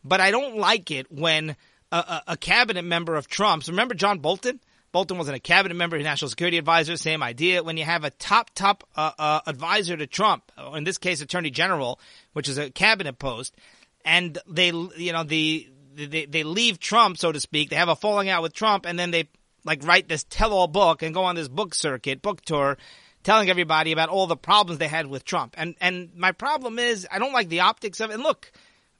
but 0.04 0.20
I 0.20 0.30
don't 0.30 0.56
like 0.56 0.90
it 0.90 1.10
when 1.10 1.56
a, 1.92 1.96
a, 1.96 2.22
a 2.28 2.36
cabinet 2.36 2.84
member 2.84 3.16
of 3.16 3.28
Trump's. 3.28 3.68
Remember 3.68 3.94
John 3.94 4.18
Bolton? 4.18 4.60
Bolton 4.92 5.18
wasn't 5.18 5.36
a 5.36 5.40
cabinet 5.40 5.74
member, 5.74 5.96
a 5.96 6.02
national 6.02 6.30
security 6.30 6.58
advisor. 6.58 6.96
Same 6.96 7.22
idea. 7.22 7.62
When 7.62 7.76
you 7.76 7.84
have 7.84 8.02
a 8.04 8.10
top 8.10 8.50
top 8.54 8.84
uh, 8.96 9.12
uh, 9.18 9.40
advisor 9.46 9.96
to 9.96 10.06
Trump, 10.06 10.50
in 10.74 10.84
this 10.84 10.98
case, 10.98 11.20
Attorney 11.20 11.50
General, 11.50 12.00
which 12.32 12.48
is 12.48 12.58
a 12.58 12.70
cabinet 12.70 13.18
post, 13.18 13.54
and 14.04 14.36
they 14.48 14.68
you 14.68 15.12
know 15.12 15.22
the 15.22 15.68
they, 15.94 16.26
they 16.26 16.42
leave 16.42 16.78
Trump, 16.78 17.18
so 17.18 17.30
to 17.30 17.40
speak. 17.40 17.70
They 17.70 17.76
have 17.76 17.88
a 17.88 17.96
falling 17.96 18.28
out 18.28 18.42
with 18.42 18.52
Trump, 18.52 18.86
and 18.86 18.98
then 18.98 19.10
they 19.10 19.28
like 19.64 19.84
write 19.84 20.08
this 20.08 20.24
tell-all 20.28 20.68
book 20.68 21.02
and 21.02 21.14
go 21.14 21.24
on 21.24 21.34
this 21.34 21.48
book 21.48 21.74
circuit, 21.74 22.22
book 22.22 22.42
tour, 22.42 22.76
telling 23.22 23.50
everybody 23.50 23.92
about 23.92 24.08
all 24.08 24.26
the 24.26 24.36
problems 24.36 24.78
they 24.78 24.88
had 24.88 25.06
with 25.06 25.24
Trump. 25.24 25.54
And 25.58 25.74
and 25.80 26.10
my 26.14 26.32
problem 26.32 26.78
is 26.78 27.06
I 27.10 27.18
don't 27.18 27.32
like 27.32 27.48
the 27.48 27.60
optics 27.60 28.00
of 28.00 28.10
it. 28.10 28.14
And 28.14 28.22
look, 28.22 28.52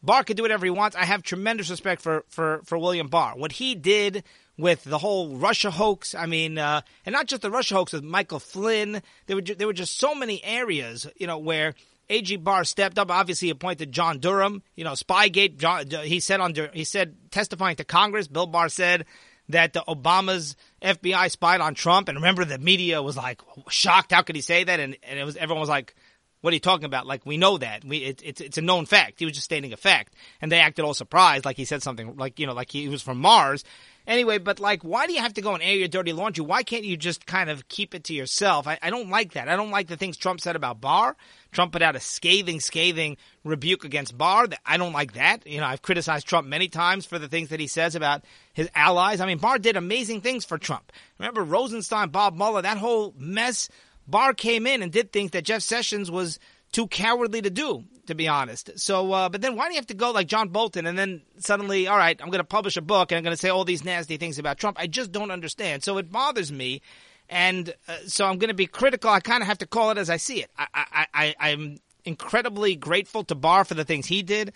Barr 0.03 0.25
can 0.25 0.37
do 0.37 0.43
whatever 0.43 0.65
he 0.65 0.71
wants. 0.71 0.97
I 0.97 1.05
have 1.05 1.23
tremendous 1.23 1.71
respect 1.71 2.03
for 2.03 2.25
for 2.29 2.61
for 2.65 2.79
William 2.79 3.09
Barr. 3.09 3.37
What 3.37 3.53
he 3.53 3.75
did 3.75 4.25
with 4.57 4.85
the 4.85 4.99
whole 4.99 5.37
Russia 5.37 5.71
hoax, 5.71 6.15
I 6.15 6.27
mean, 6.27 6.59
uh, 6.59 6.83
and 7.07 7.13
not 7.13 7.27
just 7.27 7.43
the 7.43 7.51
Russia 7.51 7.75
hoax 7.75 7.93
with 7.93 8.05
Michael 8.05 8.41
Flynn. 8.41 9.03
There 9.27 9.37
were 9.37 9.43
ju- 9.43 9.55
there 9.55 9.67
were 9.67 9.73
just 9.73 9.99
so 9.99 10.15
many 10.15 10.43
areas, 10.45 11.07
you 11.17 11.27
know, 11.27 11.39
where 11.39 11.75
AG 12.09 12.35
Barr 12.37 12.65
stepped 12.65 12.99
up. 12.99 13.11
Obviously, 13.11 13.51
appointed 13.51 13.93
John 13.93 14.19
Durham. 14.19 14.63
You 14.75 14.85
know, 14.85 14.93
Spygate. 14.93 15.57
John, 15.57 15.87
he 16.05 16.21
said 16.21 16.41
under 16.41 16.71
he 16.73 16.85
said 16.85 17.17
testifying 17.31 17.77
to 17.77 17.85
Congress. 17.85 18.29
Bill 18.29 18.47
Barr 18.47 18.69
said 18.69 19.07
that 19.51 19.73
the 19.73 19.83
Obama's 19.87 20.57
FBI 20.83 21.31
spied 21.31 21.61
on 21.61 21.75
Trump. 21.75 22.09
And 22.09 22.17
remember, 22.17 22.45
the 22.45 22.59
media 22.59 23.03
was 23.03 23.17
like 23.17 23.41
shocked. 23.69 24.13
How 24.13 24.23
could 24.23 24.37
he 24.37 24.43
say 24.43 24.65
that? 24.65 24.81
And, 24.81 24.97
and 25.03 25.19
it 25.19 25.25
was 25.25 25.37
everyone 25.37 25.61
was 25.61 25.69
like, 25.69 25.95
"What 26.41 26.51
are 26.51 26.55
you 26.55 26.61
talking 26.61 26.85
about? 26.85 27.07
Like 27.07 27.25
we 27.27 27.37
know 27.37 27.59
that. 27.59 27.85
We 27.85 27.99
it, 27.99 28.23
it's 28.25 28.41
it's 28.41 28.59
a 28.59 28.63
known 28.63 28.87
fact. 28.87 29.19
He 29.19 29.25
was 29.25 29.35
just 29.35 29.45
stating 29.45 29.73
a 29.73 29.77
fact." 29.77 30.15
And 30.41 30.51
they 30.51 30.61
acted 30.61 30.85
all 30.85 30.95
surprised, 30.95 31.45
like 31.45 31.57
he 31.57 31.65
said 31.65 31.83
something 31.83 32.17
like 32.17 32.39
you 32.39 32.47
know, 32.47 32.55
like 32.55 32.71
he 32.71 32.89
was 32.89 33.03
from 33.03 33.19
Mars. 33.19 33.65
Anyway, 34.11 34.39
but 34.39 34.59
like, 34.59 34.83
why 34.83 35.07
do 35.07 35.13
you 35.13 35.21
have 35.21 35.35
to 35.35 35.41
go 35.41 35.55
and 35.55 35.63
air 35.63 35.77
your 35.77 35.87
dirty 35.87 36.13
laundry? 36.13 36.45
Why 36.45 36.65
can't 36.65 36.83
you 36.83 36.97
just 36.97 37.27
kind 37.27 37.49
of 37.49 37.69
keep 37.69 37.95
it 37.95 38.03
to 38.05 38.13
yourself? 38.13 38.67
I, 38.67 38.77
I 38.83 38.91
don't 38.91 39.09
like 39.09 39.35
that. 39.35 39.49
I 39.49 39.55
don't 39.55 39.71
like 39.71 39.87
the 39.87 39.97
things 39.97 40.17
Trump 40.17 40.41
said 40.41 40.57
about 40.57 40.81
Barr. 40.81 41.17
Trump 41.53 41.71
put 41.71 41.81
out 41.81 41.95
a 41.95 42.01
scathing, 42.01 42.59
scathing 42.59 43.19
rebuke 43.45 43.85
against 43.85 44.19
Barr. 44.19 44.49
I 44.67 44.79
don't 44.79 44.93
like 44.93 45.13
that. 45.13 45.47
You 45.47 45.61
know, 45.61 45.67
I've 45.67 45.83
criticized 45.83 46.27
Trump 46.27 46.49
many 46.49 46.67
times 46.67 47.07
for 47.07 47.21
the 47.21 47.29
things 47.29 47.51
that 47.51 47.61
he 47.61 47.69
says 47.69 47.95
about 47.95 48.25
his 48.53 48.69
allies. 48.75 49.21
I 49.21 49.27
mean, 49.27 49.39
Barr 49.39 49.61
did 49.61 49.77
amazing 49.77 50.23
things 50.23 50.45
for 50.45 50.59
Trump. 50.59 50.91
Remember 51.21 51.45
Rosenstein, 51.45 52.09
Bob 52.09 52.35
Mueller, 52.35 52.63
that 52.63 52.79
whole 52.79 53.15
mess. 53.17 53.69
Barr 54.09 54.35
came 54.35 54.67
in 54.67 54.83
and 54.83 54.91
did 54.91 55.13
things 55.13 55.31
that 55.31 55.45
Jeff 55.45 55.63
Sessions 55.63 56.11
was 56.11 56.41
too 56.73 56.89
cowardly 56.89 57.43
to 57.43 57.51
do. 57.51 57.85
To 58.11 58.15
be 58.15 58.29
honest. 58.29 58.79
So, 58.79 59.13
uh, 59.13 59.29
but 59.29 59.41
then 59.41 59.57
why 59.57 59.67
do 59.67 59.75
you 59.75 59.79
have 59.79 59.87
to 59.87 59.95
go 59.95 60.11
like 60.11 60.27
John 60.27 60.49
Bolton 60.49 60.87
and 60.87 60.99
then 60.99 61.23
suddenly, 61.39 61.89
all 61.89 61.97
right, 61.97 62.21
I'm 62.21 62.29
going 62.29 62.39
to 62.39 62.45
publish 62.45 62.77
a 62.77 62.83
book 62.83 63.11
and 63.11 63.17
I'm 63.17 63.25
going 63.25 63.35
to 63.35 63.41
say 63.41 63.49
all 63.49 63.65
these 63.65 63.85
nasty 63.85 64.17
things 64.17 64.39
about 64.39 64.59
Trump? 64.59 64.77
I 64.79 64.87
just 64.87 65.13
don't 65.13 65.31
understand. 65.31 65.83
So 65.83 65.97
it 65.99 66.13
bothers 66.13 66.53
me. 66.53 66.83
And 67.29 67.73
uh, 67.89 67.97
so 68.07 68.27
I'm 68.27 68.39
going 68.39 68.49
to 68.49 68.55
be 68.55 68.67
critical. 68.67 69.11
I 69.11 69.21
kind 69.21 69.43
of 69.43 69.47
have 69.47 69.59
to 69.59 69.67
call 69.67 69.91
it 69.91 69.99
as 69.99 70.11
I 70.11 70.17
see 70.17 70.43
it. 70.43 70.51
I, 70.59 70.67
I, 70.75 71.07
I, 71.15 71.35
I'm 71.39 71.79
incredibly 72.05 72.75
grateful 72.75 73.25
to 73.25 73.35
Barr 73.35 73.65
for 73.65 73.75
the 73.75 73.85
things 73.85 74.07
he 74.07 74.23
did. 74.23 74.53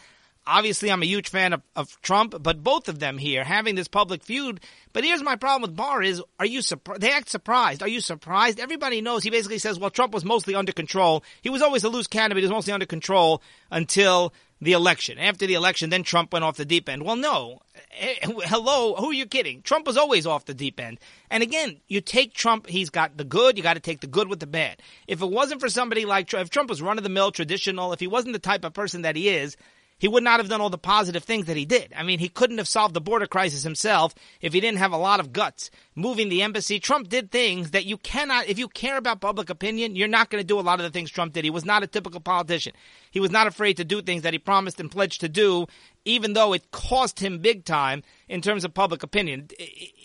Obviously, 0.47 0.91
I'm 0.91 1.03
a 1.03 1.07
huge 1.07 1.31
fan 1.31 1.53
of, 1.55 1.63
of 1.75 2.01
Trump, 2.03 2.35
but 2.43 2.63
both 2.63 2.89
of 2.89 2.99
them 2.99 3.17
here 3.17 3.45
having 3.45 3.75
this 3.75 3.89
public 3.89 4.23
feud. 4.23 4.61
But 4.93 5.05
here's 5.05 5.23
my 5.23 5.37
problem 5.37 5.63
with 5.63 5.77
Barr: 5.77 6.03
is 6.03 6.23
are 6.39 6.47
you 6.47 6.61
surprised? 6.61 7.01
They 7.01 7.13
act 7.13 7.31
surprised. 7.31 7.83
Are 7.83 7.89
you 7.89 8.01
surprised? 8.01 8.61
Everybody 8.61 9.01
knows. 9.01 9.23
He 9.23 9.31
basically 9.31 9.59
says, 9.59 9.79
"Well, 9.79 9.91
Trump 9.91 10.13
was 10.13 10.25
mostly 10.25 10.55
under 10.55 10.73
control. 10.73 11.25
He 11.43 11.51
was 11.51 11.63
always 11.63 11.85
a 11.85 11.89
loose 11.89 12.07
candidate. 12.07 12.43
He 12.43 12.47
was 12.47 12.53
mostly 12.53 12.73
under 12.73 12.87
control 12.87 13.43
until 13.71 14.35
the 14.61 14.73
election. 14.73 15.19
After 15.19 15.47
the 15.47 15.55
election, 15.55 15.91
then 15.91 16.03
Trump 16.03 16.33
went 16.33 16.45
off 16.45 16.57
the 16.57 16.65
deep 16.65 16.89
end. 16.89 17.05
Well, 17.05 17.17
no. 17.17 17.61
Eh, 17.99 18.15
hello, 18.23 18.95
who 18.97 19.11
are 19.11 19.15
you 19.15 19.27
kidding? 19.27 19.63
Trump 19.63 19.87
was 19.87 19.97
always 19.97 20.27
off 20.27 20.47
the 20.47 20.55
deep 20.55 20.81
end. 20.81 20.99
And 21.31 21.43
again, 21.43 21.81
you 21.89 22.01
take 22.01 22.35
Trump, 22.35 22.69
he's 22.69 22.91
got 22.91 23.17
the 23.17 23.25
good, 23.25 23.57
you 23.57 23.63
got 23.63 23.75
to 23.75 23.81
take 23.81 24.01
the 24.01 24.07
good 24.07 24.29
with 24.29 24.41
the 24.41 24.47
bad. 24.47 24.81
If 25.07 25.23
it 25.23 25.31
wasn't 25.31 25.61
for 25.61 25.69
somebody 25.69 26.05
like 26.05 26.27
Trump, 26.27 26.45
if 26.45 26.51
Trump 26.51 26.71
was 26.71 26.83
run 26.83 26.99
of 26.99 27.05
the 27.05 27.11
mill, 27.11 27.31
traditional, 27.31 27.93
if 27.93 28.01
he 28.01 28.07
wasn't 28.07 28.33
the 28.33 28.39
type 28.39 28.65
of 28.65 28.73
person 28.73 29.03
that 29.03 29.17
he 29.17 29.29
is, 29.29 29.57
he 29.99 30.09
would 30.09 30.23
not 30.23 30.41
have 30.41 30.49
done 30.49 30.61
all 30.61 30.71
the 30.71 30.79
positive 30.79 31.25
things 31.25 31.47
that 31.47 31.57
he 31.57 31.65
did. 31.65 31.93
I 31.97 32.03
mean, 32.03 32.19
he 32.19 32.29
couldn't 32.29 32.59
have 32.59 32.69
solved 32.69 32.95
the 32.95 33.01
border 33.01 33.27
crisis 33.27 33.63
himself 33.63 34.15
if 34.41 34.53
he 34.53 34.61
didn't 34.61 34.79
have 34.79 34.93
a 34.93 34.99
lot 34.99 35.21
of 35.21 35.33
guts. 35.33 35.71
Moving 35.95 36.29
the 36.29 36.43
embassy, 36.43 36.81
Trump 36.81 37.09
did 37.09 37.31
things 37.31 37.71
that 37.71 37.87
you 37.87 37.97
cannot, 37.99 38.49
if 38.49 38.59
you 38.59 38.69
care 38.69 38.97
about 38.97 39.21
public 39.21 39.51
opinion, 39.51 39.95
you're 39.95 40.09
not 40.09 40.31
going 40.31 40.41
to 40.41 40.47
do 40.47 40.59
a 40.59 40.63
lot 40.63 40.81
of 40.81 40.85
the 40.85 40.91
things 40.91 41.11
Trump 41.11 41.33
did. 41.33 41.45
He 41.45 41.51
was 41.51 41.65
not 41.65 41.85
a 41.85 41.87
typical 41.87 42.21
politician. 42.21 42.73
He 43.11 43.21
was 43.21 43.31
not 43.31 43.47
afraid 43.47 43.77
to 43.77 43.85
do 43.85 44.03
things 44.03 44.23
that 44.23 44.33
he 44.33 44.39
promised 44.39 44.81
and 44.81 44.91
pledged 44.91 45.21
to 45.21 45.29
do, 45.29 45.67
even 46.05 46.33
though 46.33 46.53
it 46.53 46.71
cost 46.73 47.21
him 47.21 47.39
big 47.39 47.65
time 47.65 48.03
in 48.29 48.43
terms 48.43 48.65
of 48.65 48.75
public 48.75 49.03
opinion, 49.05 49.49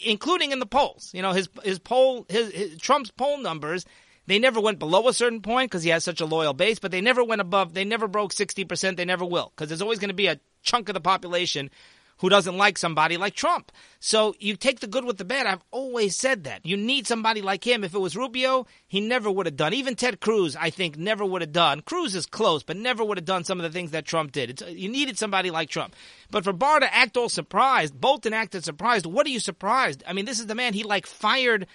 including 0.05 0.51
in 0.51 0.59
the 0.59 0.65
polls. 0.65 1.11
You 1.13 1.23
know, 1.23 1.31
his, 1.31 1.49
his 1.63 1.79
poll, 1.79 2.25
his, 2.29 2.51
his 2.51 2.77
Trump's 2.77 3.11
poll 3.11 3.39
numbers 3.39 3.85
they 4.29 4.37
never 4.37 4.61
went 4.61 4.77
below 4.77 5.07
a 5.07 5.13
certain 5.13 5.41
point 5.41 5.71
because 5.71 5.81
he 5.81 5.89
has 5.89 6.03
such 6.03 6.21
a 6.21 6.25
loyal 6.25 6.53
base, 6.53 6.77
but 6.77 6.91
they 6.91 7.01
never 7.01 7.23
went 7.23 7.41
above, 7.41 7.73
they 7.73 7.83
never 7.83 8.07
broke 8.07 8.31
60%. 8.31 8.95
They 8.95 9.03
never 9.03 9.25
will 9.25 9.51
because 9.55 9.69
there's 9.69 9.81
always 9.81 9.97
going 9.97 10.09
to 10.09 10.13
be 10.13 10.27
a 10.27 10.39
chunk 10.61 10.87
of 10.87 10.93
the 10.93 11.01
population 11.01 11.71
who 12.19 12.29
doesn't 12.29 12.57
like 12.57 12.77
somebody 12.77 13.17
like 13.17 13.33
Trump. 13.33 13.71
So 13.99 14.35
you 14.39 14.55
take 14.55 14.81
the 14.81 14.87
good 14.87 15.05
with 15.05 15.17
the 15.17 15.25
bad. 15.25 15.47
I've 15.47 15.63
always 15.71 16.15
said 16.15 16.43
that. 16.43 16.65
You 16.65 16.77
need 16.77 17.07
somebody 17.07 17.41
like 17.41 17.65
him. 17.65 17.83
If 17.83 17.95
it 17.95 17.99
was 17.99 18.15
Rubio, 18.15 18.67
he 18.87 19.01
never 19.01 19.31
would 19.31 19.45
have 19.45 19.55
done. 19.55 19.73
Even 19.73 19.95
Ted 19.95 20.19
Cruz, 20.19 20.55
I 20.55 20.69
think, 20.69 20.97
never 20.97 21.25
would 21.25 21.41
have 21.41 21.53
done. 21.53 21.81
Cruz 21.81 22.13
is 22.13 22.25
close, 22.25 22.61
but 22.61 22.77
never 22.77 23.03
would 23.03 23.17
have 23.17 23.25
done 23.25 23.45
some 23.45 23.59
of 23.59 23.63
the 23.63 23.71
things 23.71 23.91
that 23.91 24.05
Trump 24.05 24.33
did. 24.33 24.49
It's, 24.51 24.61
you 24.67 24.89
needed 24.89 25.17
somebody 25.17 25.49
like 25.49 25.69
Trump. 25.69 25.95
But 26.29 26.43
for 26.43 26.53
Barr 26.53 26.81
to 26.81 26.93
act 26.93 27.17
all 27.17 27.29
surprised, 27.29 27.99
Bolton 27.99 28.33
acted 28.33 28.63
surprised. 28.63 29.05
What 29.05 29.25
are 29.25 29.31
you 29.31 29.39
surprised? 29.39 30.03
I 30.05 30.13
mean, 30.13 30.25
this 30.25 30.39
is 30.39 30.45
the 30.45 30.55
man 30.55 30.73
he 30.73 30.83
like 30.83 31.07
fired 31.07 31.67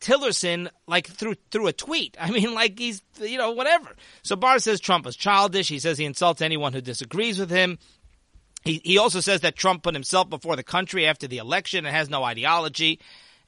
Tillerson 0.00 0.68
like 0.86 1.06
through 1.06 1.34
through 1.50 1.68
a 1.68 1.72
tweet. 1.72 2.16
I 2.20 2.30
mean, 2.30 2.54
like 2.54 2.78
he's 2.78 3.02
you 3.20 3.38
know 3.38 3.52
whatever. 3.52 3.94
So 4.22 4.36
Barr 4.36 4.58
says 4.58 4.80
Trump 4.80 5.06
is 5.06 5.16
childish. 5.16 5.68
He 5.68 5.78
says 5.78 5.98
he 5.98 6.04
insults 6.04 6.42
anyone 6.42 6.72
who 6.72 6.80
disagrees 6.80 7.38
with 7.38 7.50
him. 7.50 7.78
He 8.64 8.80
he 8.84 8.98
also 8.98 9.20
says 9.20 9.42
that 9.42 9.56
Trump 9.56 9.82
put 9.82 9.94
himself 9.94 10.28
before 10.28 10.56
the 10.56 10.62
country 10.62 11.06
after 11.06 11.26
the 11.26 11.38
election 11.38 11.86
and 11.86 11.94
has 11.94 12.10
no 12.10 12.24
ideology. 12.24 13.00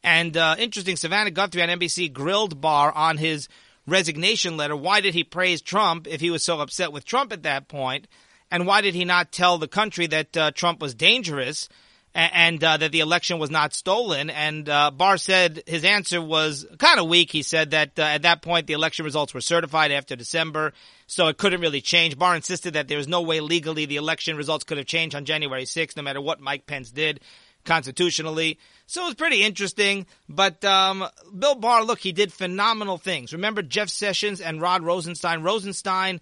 And 0.02 0.36
uh, 0.36 0.56
interesting, 0.58 0.96
Savannah 0.96 1.30
Guthrie 1.30 1.62
on 1.62 1.68
NBC 1.68 2.12
grilled 2.12 2.60
Barr 2.60 2.90
on 2.92 3.18
his 3.18 3.48
resignation 3.86 4.56
letter. 4.56 4.76
Why 4.76 5.00
did 5.00 5.14
he 5.14 5.24
praise 5.24 5.60
Trump 5.60 6.06
if 6.06 6.20
he 6.20 6.30
was 6.30 6.42
so 6.42 6.60
upset 6.60 6.92
with 6.92 7.04
Trump 7.04 7.32
at 7.32 7.42
that 7.42 7.68
point? 7.68 8.06
And 8.50 8.66
why 8.66 8.80
did 8.80 8.94
he 8.94 9.04
not 9.04 9.30
tell 9.30 9.58
the 9.58 9.68
country 9.68 10.06
that 10.08 10.36
uh, 10.36 10.50
Trump 10.52 10.80
was 10.80 10.94
dangerous? 10.94 11.68
And 12.14 12.62
uh, 12.62 12.76
that 12.76 12.92
the 12.92 13.00
election 13.00 13.38
was 13.38 13.50
not 13.50 13.72
stolen. 13.72 14.30
And 14.30 14.68
uh, 14.68 14.90
Barr 14.90 15.16
said 15.16 15.62
his 15.66 15.84
answer 15.84 16.20
was 16.20 16.66
kind 16.78 16.98
of 16.98 17.08
weak. 17.08 17.30
He 17.30 17.42
said 17.42 17.70
that 17.70 17.98
uh, 17.98 18.02
at 18.02 18.22
that 18.22 18.42
point 18.42 18.66
the 18.66 18.72
election 18.72 19.04
results 19.04 19.32
were 19.32 19.40
certified 19.40 19.92
after 19.92 20.16
December, 20.16 20.72
so 21.06 21.28
it 21.28 21.38
couldn't 21.38 21.60
really 21.60 21.80
change. 21.80 22.18
Barr 22.18 22.34
insisted 22.34 22.74
that 22.74 22.88
there 22.88 22.98
was 22.98 23.08
no 23.08 23.22
way 23.22 23.40
legally 23.40 23.86
the 23.86 23.96
election 23.96 24.36
results 24.36 24.64
could 24.64 24.78
have 24.78 24.86
changed 24.86 25.14
on 25.14 25.24
January 25.24 25.64
6th, 25.64 25.96
no 25.96 26.02
matter 26.02 26.20
what 26.20 26.40
Mike 26.40 26.66
Pence 26.66 26.90
did 26.90 27.20
constitutionally. 27.64 28.58
So 28.86 29.02
it 29.02 29.06
was 29.06 29.14
pretty 29.14 29.42
interesting. 29.42 30.06
But 30.28 30.64
um, 30.64 31.06
Bill 31.36 31.54
Barr, 31.54 31.84
look, 31.84 32.00
he 32.00 32.12
did 32.12 32.32
phenomenal 32.32 32.98
things. 32.98 33.32
Remember 33.32 33.62
Jeff 33.62 33.88
Sessions 33.88 34.40
and 34.40 34.60
Rod 34.60 34.82
Rosenstein? 34.82 35.42
Rosenstein 35.42 36.20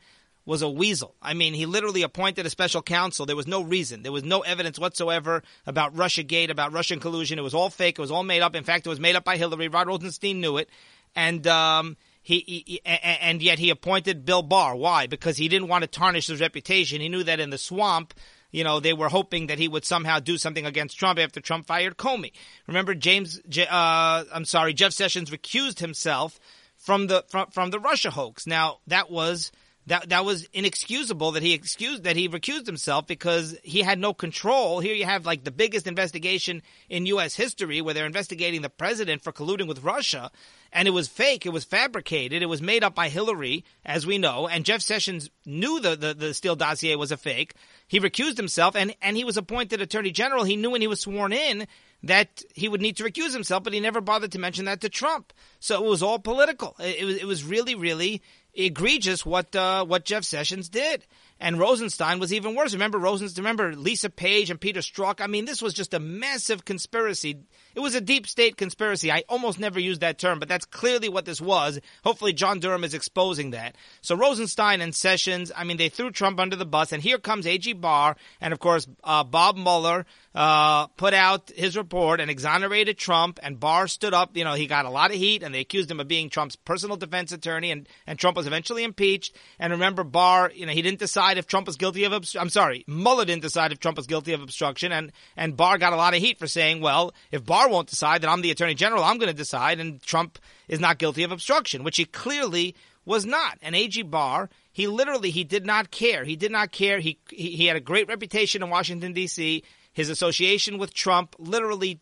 was 0.48 0.62
a 0.62 0.68
weasel. 0.68 1.14
I 1.20 1.34
mean, 1.34 1.52
he 1.52 1.66
literally 1.66 2.02
appointed 2.02 2.46
a 2.46 2.50
special 2.50 2.80
counsel. 2.80 3.26
There 3.26 3.36
was 3.36 3.46
no 3.46 3.62
reason. 3.62 4.02
There 4.02 4.10
was 4.10 4.24
no 4.24 4.40
evidence 4.40 4.78
whatsoever 4.78 5.42
about 5.66 5.94
Russiagate, 5.94 6.48
about 6.48 6.72
Russian 6.72 7.00
collusion. 7.00 7.38
It 7.38 7.42
was 7.42 7.52
all 7.52 7.68
fake. 7.68 7.98
It 7.98 8.00
was 8.00 8.10
all 8.10 8.24
made 8.24 8.40
up. 8.40 8.56
In 8.56 8.64
fact, 8.64 8.86
it 8.86 8.88
was 8.88 8.98
made 8.98 9.14
up 9.14 9.24
by 9.24 9.36
Hillary. 9.36 9.68
Rod 9.68 9.88
Rosenstein 9.88 10.40
knew 10.40 10.56
it. 10.56 10.70
And, 11.14 11.46
um, 11.46 11.98
he, 12.22 12.40
he, 12.66 12.80
and 12.86 13.42
yet 13.42 13.58
he 13.58 13.68
appointed 13.68 14.24
Bill 14.24 14.40
Barr. 14.40 14.74
Why? 14.74 15.06
Because 15.06 15.36
he 15.36 15.48
didn't 15.48 15.68
want 15.68 15.82
to 15.82 15.88
tarnish 15.88 16.28
his 16.28 16.40
reputation. 16.40 17.02
He 17.02 17.10
knew 17.10 17.24
that 17.24 17.40
in 17.40 17.50
the 17.50 17.58
swamp, 17.58 18.14
you 18.50 18.64
know, 18.64 18.80
they 18.80 18.94
were 18.94 19.10
hoping 19.10 19.48
that 19.48 19.58
he 19.58 19.68
would 19.68 19.84
somehow 19.84 20.18
do 20.18 20.38
something 20.38 20.64
against 20.64 20.98
Trump 20.98 21.18
after 21.18 21.42
Trump 21.42 21.66
fired 21.66 21.98
Comey. 21.98 22.32
Remember, 22.66 22.94
James, 22.94 23.38
uh, 23.38 24.24
I'm 24.32 24.46
sorry, 24.46 24.72
Jeff 24.72 24.92
Sessions 24.92 25.30
recused 25.30 25.80
himself 25.80 26.40
from 26.78 27.06
the 27.08 27.24
from, 27.28 27.50
from 27.50 27.70
the 27.70 27.80
Russia 27.80 28.10
hoax. 28.10 28.46
Now 28.46 28.78
that 28.86 29.10
was 29.10 29.52
that 29.88 30.10
that 30.10 30.24
was 30.24 30.46
inexcusable 30.52 31.32
that 31.32 31.42
he 31.42 31.52
excused 31.54 32.04
that 32.04 32.16
he 32.16 32.28
recused 32.28 32.66
himself 32.66 33.06
because 33.06 33.56
he 33.62 33.82
had 33.82 33.98
no 33.98 34.14
control. 34.14 34.80
Here 34.80 34.94
you 34.94 35.04
have 35.04 35.26
like 35.26 35.44
the 35.44 35.50
biggest 35.50 35.86
investigation 35.86 36.62
in 36.88 37.06
U.S. 37.06 37.34
history 37.34 37.80
where 37.80 37.94
they're 37.94 38.06
investigating 38.06 38.62
the 38.62 38.70
president 38.70 39.22
for 39.22 39.32
colluding 39.32 39.66
with 39.66 39.82
Russia, 39.82 40.30
and 40.72 40.86
it 40.86 40.92
was 40.92 41.08
fake. 41.08 41.46
It 41.46 41.52
was 41.52 41.64
fabricated. 41.64 42.42
It 42.42 42.46
was 42.46 42.62
made 42.62 42.84
up 42.84 42.94
by 42.94 43.08
Hillary, 43.08 43.64
as 43.84 44.06
we 44.06 44.18
know. 44.18 44.46
And 44.46 44.64
Jeff 44.64 44.82
Sessions 44.82 45.30
knew 45.46 45.80
the 45.80 45.96
the, 45.96 46.14
the 46.14 46.34
Steele 46.34 46.56
dossier 46.56 46.96
was 46.96 47.10
a 47.10 47.16
fake. 47.16 47.54
He 47.86 48.00
recused 48.00 48.36
himself, 48.36 48.76
and 48.76 48.94
and 49.00 49.16
he 49.16 49.24
was 49.24 49.36
appointed 49.36 49.80
attorney 49.80 50.10
general. 50.10 50.44
He 50.44 50.56
knew 50.56 50.70
when 50.70 50.82
he 50.82 50.86
was 50.86 51.00
sworn 51.00 51.32
in 51.32 51.66
that 52.02 52.42
he 52.54 52.68
would 52.68 52.80
need 52.80 52.96
to 52.96 53.04
recuse 53.04 53.32
himself, 53.32 53.64
but 53.64 53.72
he 53.72 53.80
never 53.80 54.00
bothered 54.00 54.32
to 54.32 54.38
mention 54.38 54.66
that 54.66 54.80
to 54.82 54.88
Trump. 54.88 55.32
So 55.58 55.84
it 55.84 55.88
was 55.88 56.02
all 56.02 56.20
political. 56.20 56.76
It, 56.78 57.04
was 57.04 57.16
it 57.16 57.26
was 57.26 57.42
really 57.42 57.74
really 57.74 58.22
egregious 58.58 59.24
what 59.24 59.54
uh, 59.56 59.84
what 59.84 60.04
Jeff 60.04 60.24
Sessions 60.24 60.68
did. 60.68 61.06
And 61.40 61.56
Rosenstein 61.56 62.18
was 62.18 62.32
even 62.32 62.56
worse. 62.56 62.72
Remember 62.72 62.98
Rosenstein? 62.98 63.44
Remember 63.44 63.76
Lisa 63.76 64.10
Page 64.10 64.50
and 64.50 64.60
Peter 64.60 64.80
Strzok? 64.80 65.20
I 65.20 65.28
mean, 65.28 65.44
this 65.44 65.62
was 65.62 65.72
just 65.72 65.94
a 65.94 66.00
massive 66.00 66.64
conspiracy. 66.64 67.38
It 67.76 67.80
was 67.80 67.94
a 67.94 68.00
deep 68.00 68.26
state 68.26 68.56
conspiracy. 68.56 69.12
I 69.12 69.22
almost 69.28 69.60
never 69.60 69.78
used 69.78 70.00
that 70.00 70.18
term, 70.18 70.40
but 70.40 70.48
that's 70.48 70.64
clearly 70.64 71.08
what 71.08 71.26
this 71.26 71.40
was. 71.40 71.78
Hopefully, 72.02 72.32
John 72.32 72.58
Durham 72.58 72.82
is 72.82 72.92
exposing 72.92 73.52
that. 73.52 73.76
So 74.00 74.16
Rosenstein 74.16 74.80
and 74.80 74.92
Sessions, 74.92 75.52
I 75.56 75.62
mean, 75.62 75.76
they 75.76 75.88
threw 75.88 76.10
Trump 76.10 76.40
under 76.40 76.56
the 76.56 76.66
bus, 76.66 76.90
and 76.90 77.00
here 77.00 77.18
comes 77.18 77.46
A.G. 77.46 77.74
Barr, 77.74 78.16
and 78.40 78.52
of 78.52 78.58
course 78.58 78.88
uh, 79.04 79.22
Bob 79.22 79.56
Mueller 79.56 80.06
uh, 80.38 80.86
put 80.96 81.14
out 81.14 81.50
his 81.56 81.76
report 81.76 82.20
and 82.20 82.30
exonerated 82.30 82.96
Trump, 82.96 83.40
and 83.42 83.58
Barr 83.58 83.88
stood 83.88 84.14
up. 84.14 84.36
You 84.36 84.44
know, 84.44 84.54
he 84.54 84.68
got 84.68 84.84
a 84.84 84.90
lot 84.90 85.10
of 85.10 85.16
heat, 85.16 85.42
and 85.42 85.52
they 85.52 85.58
accused 85.58 85.90
him 85.90 85.98
of 85.98 86.06
being 86.06 86.30
Trump's 86.30 86.54
personal 86.54 86.96
defense 86.96 87.32
attorney, 87.32 87.72
and 87.72 87.88
and 88.06 88.20
Trump 88.20 88.36
was 88.36 88.46
eventually 88.46 88.84
impeached. 88.84 89.34
And 89.58 89.72
remember, 89.72 90.04
Barr, 90.04 90.52
you 90.54 90.64
know, 90.64 90.70
he 90.70 90.80
didn't 90.80 91.00
decide 91.00 91.38
if 91.38 91.48
Trump 91.48 91.66
was 91.66 91.76
guilty 91.76 92.04
of. 92.04 92.12
Obst- 92.12 92.40
I'm 92.40 92.50
sorry, 92.50 92.84
Mueller 92.86 93.24
didn't 93.24 93.42
decide 93.42 93.72
if 93.72 93.80
Trump 93.80 93.96
was 93.96 94.06
guilty 94.06 94.32
of 94.32 94.40
obstruction, 94.40 94.92
and 94.92 95.10
and 95.36 95.56
Barr 95.56 95.76
got 95.76 95.92
a 95.92 95.96
lot 95.96 96.14
of 96.14 96.20
heat 96.20 96.38
for 96.38 96.46
saying, 96.46 96.82
well, 96.82 97.12
if 97.32 97.44
Barr 97.44 97.68
won't 97.68 97.90
decide, 97.90 98.22
then 98.22 98.30
I'm 98.30 98.40
the 98.40 98.52
Attorney 98.52 98.74
General. 98.74 99.02
I'm 99.02 99.18
going 99.18 99.32
to 99.32 99.36
decide, 99.36 99.80
and 99.80 100.00
Trump 100.02 100.38
is 100.68 100.78
not 100.78 100.98
guilty 100.98 101.24
of 101.24 101.32
obstruction, 101.32 101.82
which 101.82 101.96
he 101.96 102.04
clearly 102.04 102.76
was 103.04 103.26
not. 103.26 103.58
And 103.60 103.74
A.G. 103.74 104.02
Barr, 104.02 104.50
he 104.70 104.86
literally 104.86 105.30
he 105.30 105.42
did 105.42 105.66
not 105.66 105.90
care. 105.90 106.22
He 106.22 106.36
did 106.36 106.52
not 106.52 106.70
care. 106.70 107.00
He 107.00 107.18
he, 107.28 107.56
he 107.56 107.66
had 107.66 107.76
a 107.76 107.80
great 107.80 108.06
reputation 108.06 108.62
in 108.62 108.70
Washington 108.70 109.14
D.C. 109.14 109.64
His 109.98 110.10
association 110.10 110.78
with 110.78 110.94
Trump 110.94 111.34
literally 111.40 111.98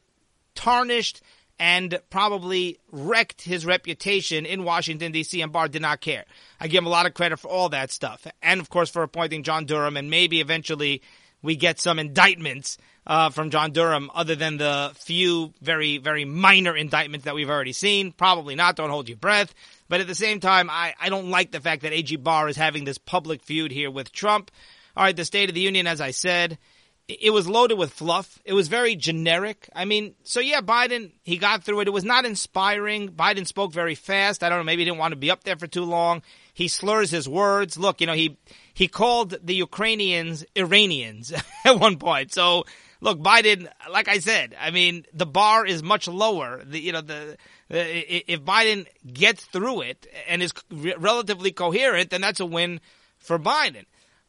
tarnished 0.55 1.23
and 1.59 1.99
probably 2.11 2.79
wrecked 2.93 3.41
his 3.41 3.65
reputation 3.65 4.45
in 4.45 4.65
Washington, 4.65 5.13
D.C., 5.13 5.41
and 5.41 5.51
Barr 5.51 5.69
did 5.69 5.81
not 5.81 6.03
care. 6.03 6.27
I 6.61 6.69
give 6.69 6.83
him 6.83 6.87
a 6.89 6.91
lot 6.91 7.07
of 7.07 7.15
credit 7.15 7.39
for 7.39 7.49
all 7.49 7.71
that 7.71 7.91
stuff. 7.91 8.27
And, 8.43 8.61
of 8.61 8.69
course, 8.69 8.91
for 8.91 9.03
appointing 9.03 9.45
John 9.45 9.65
Durham, 9.65 9.97
and 9.97 10.11
maybe 10.11 10.43
eventually 10.43 11.01
we 11.41 11.57
get 11.57 11.81
some 11.81 11.99
indictments 11.99 12.77
uh, 13.07 13.31
from 13.31 13.49
John 13.49 13.73
Durham 13.73 14.11
other 14.15 14.35
than 14.35 14.59
the 14.59 14.93
few 14.97 15.55
very, 15.63 15.97
very 15.97 16.27
minor 16.27 16.77
indictments 16.77 17.25
that 17.25 17.35
we've 17.35 17.49
already 17.49 17.73
seen. 17.73 18.13
Probably 18.13 18.57
not. 18.57 18.77
Don't 18.77 18.91
hold 18.91 19.09
your 19.09 19.17
breath. 19.17 19.55
But 19.89 20.03
at 20.03 20.07
the 20.07 20.15
same 20.15 20.41
time, 20.41 20.69
I, 20.69 20.93
I 21.01 21.09
don't 21.09 21.31
like 21.31 21.51
the 21.51 21.61
fact 21.61 21.81
that 21.81 21.95
A.G. 21.95 22.17
Barr 22.17 22.51
is 22.51 22.59
having 22.59 22.85
this 22.85 22.99
public 22.99 23.43
feud 23.43 23.73
here 23.73 23.91
with 23.91 24.13
Trump. 24.13 24.51
All 24.95 25.05
right, 25.05 25.17
the 25.17 25.25
State 25.25 25.49
of 25.49 25.55
the 25.55 25.63
Union, 25.63 25.87
as 25.87 26.03
I 26.03 26.11
said, 26.11 26.59
it 27.09 27.33
was 27.33 27.49
loaded 27.49 27.79
with 27.79 27.93
fluff. 27.93 28.41
It 28.45 28.53
was 28.53 28.67
very 28.67 28.97
generic. 28.97 29.69
I 29.75 29.85
mean, 29.85 30.15
so 30.25 30.41
yeah, 30.41 30.61
Biden, 30.61 31.13
he 31.23 31.39
got 31.39 31.63
through 31.63 31.81
it. 31.81 31.89
It 31.89 31.93
was 31.93 32.05
not 32.05 32.25
inspiring. 32.25 33.11
Biden 33.11 33.47
spoke 33.47 33.73
very 33.73 33.95
fast. 33.95 34.43
I 34.43 34.49
don't 34.49 34.59
know, 34.59 34.65
maybe 34.65 34.83
he 34.83 34.87
didn't 34.87 34.99
want 34.99 35.13
to 35.13 35.17
be 35.17 35.31
up 35.31 35.45
there 35.45 35.57
for 35.57 35.69
too 35.69 35.85
long. 35.85 36.23
He 36.53 36.67
slurs 36.67 37.11
his 37.11 37.29
words. 37.29 37.79
Look, 37.79 38.01
you 38.01 38.09
know, 38.09 38.15
he 38.15 38.37
he 38.75 38.89
called 38.89 39.37
the 39.43 39.55
Ukrainians 39.55 40.45
Iranians 40.57 41.33
at 41.65 41.79
one 41.79 41.99
point. 41.99 42.33
So, 42.33 42.65
look, 43.01 43.21
Biden, 43.21 43.69
like 43.91 44.09
I 44.09 44.19
said, 44.19 44.57
I 44.61 44.73
mean, 44.73 45.05
the 45.13 45.27
bar 45.27 45.65
is 45.65 45.85
much 45.85 46.09
lower. 46.09 46.63
The, 46.65 46.81
you 46.81 46.91
know, 46.91 47.03
the 47.03 47.37
if 47.69 48.43
Biden 48.43 48.87
gets 49.07 49.45
through 49.45 49.83
it 49.83 50.09
and 50.29 50.43
is 50.43 50.53
relatively 50.71 51.53
coherent, 51.53 52.11
then 52.11 52.21
that's 52.21 52.41
a 52.41 52.47
win 52.47 52.81
for 53.19 53.39
Biden. 53.39 53.85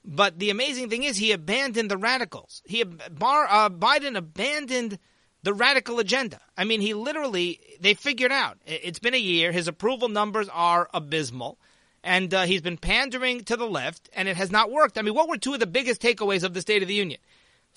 But 0.10 0.40
the 0.40 0.50
amazing 0.50 0.90
thing 0.90 1.04
is, 1.04 1.18
he 1.18 1.34
abandoned 1.34 1.92
the 1.92 1.98
radicals. 1.98 2.62
He 2.66 2.82
Bar, 2.84 3.46
uh, 3.50 3.70
Biden 3.70 4.16
abandoned 4.18 5.00
the 5.44 5.54
radical 5.54 6.00
agenda. 6.00 6.40
I 6.58 6.64
mean, 6.64 6.80
he 6.80 6.94
literally 6.94 7.60
they 7.82 7.94
figured 7.94 8.32
out. 8.32 8.58
It's 8.66 9.00
been 9.00 9.14
a 9.14 9.18
year. 9.18 9.52
His 9.52 9.68
approval 9.68 10.08
numbers 10.08 10.48
are 10.54 10.90
abysmal, 10.94 11.60
and 12.06 12.34
uh, 12.34 12.44
he's 12.44 12.62
been 12.62 12.78
pandering 12.78 13.44
to 13.44 13.58
the 13.58 13.68
left, 13.68 14.10
and 14.14 14.30
it 14.30 14.38
has 14.38 14.50
not 14.50 14.72
worked. 14.72 14.98
I 14.98 15.02
mean, 15.02 15.14
what 15.14 15.28
were 15.28 15.38
two 15.38 15.54
of 15.54 15.60
the 15.60 15.68
biggest 15.68 16.02
takeaways 16.02 16.44
of 16.44 16.54
the 16.54 16.62
State 16.62 16.82
of 16.82 16.88
the 16.88 16.94
Union? 16.94 17.20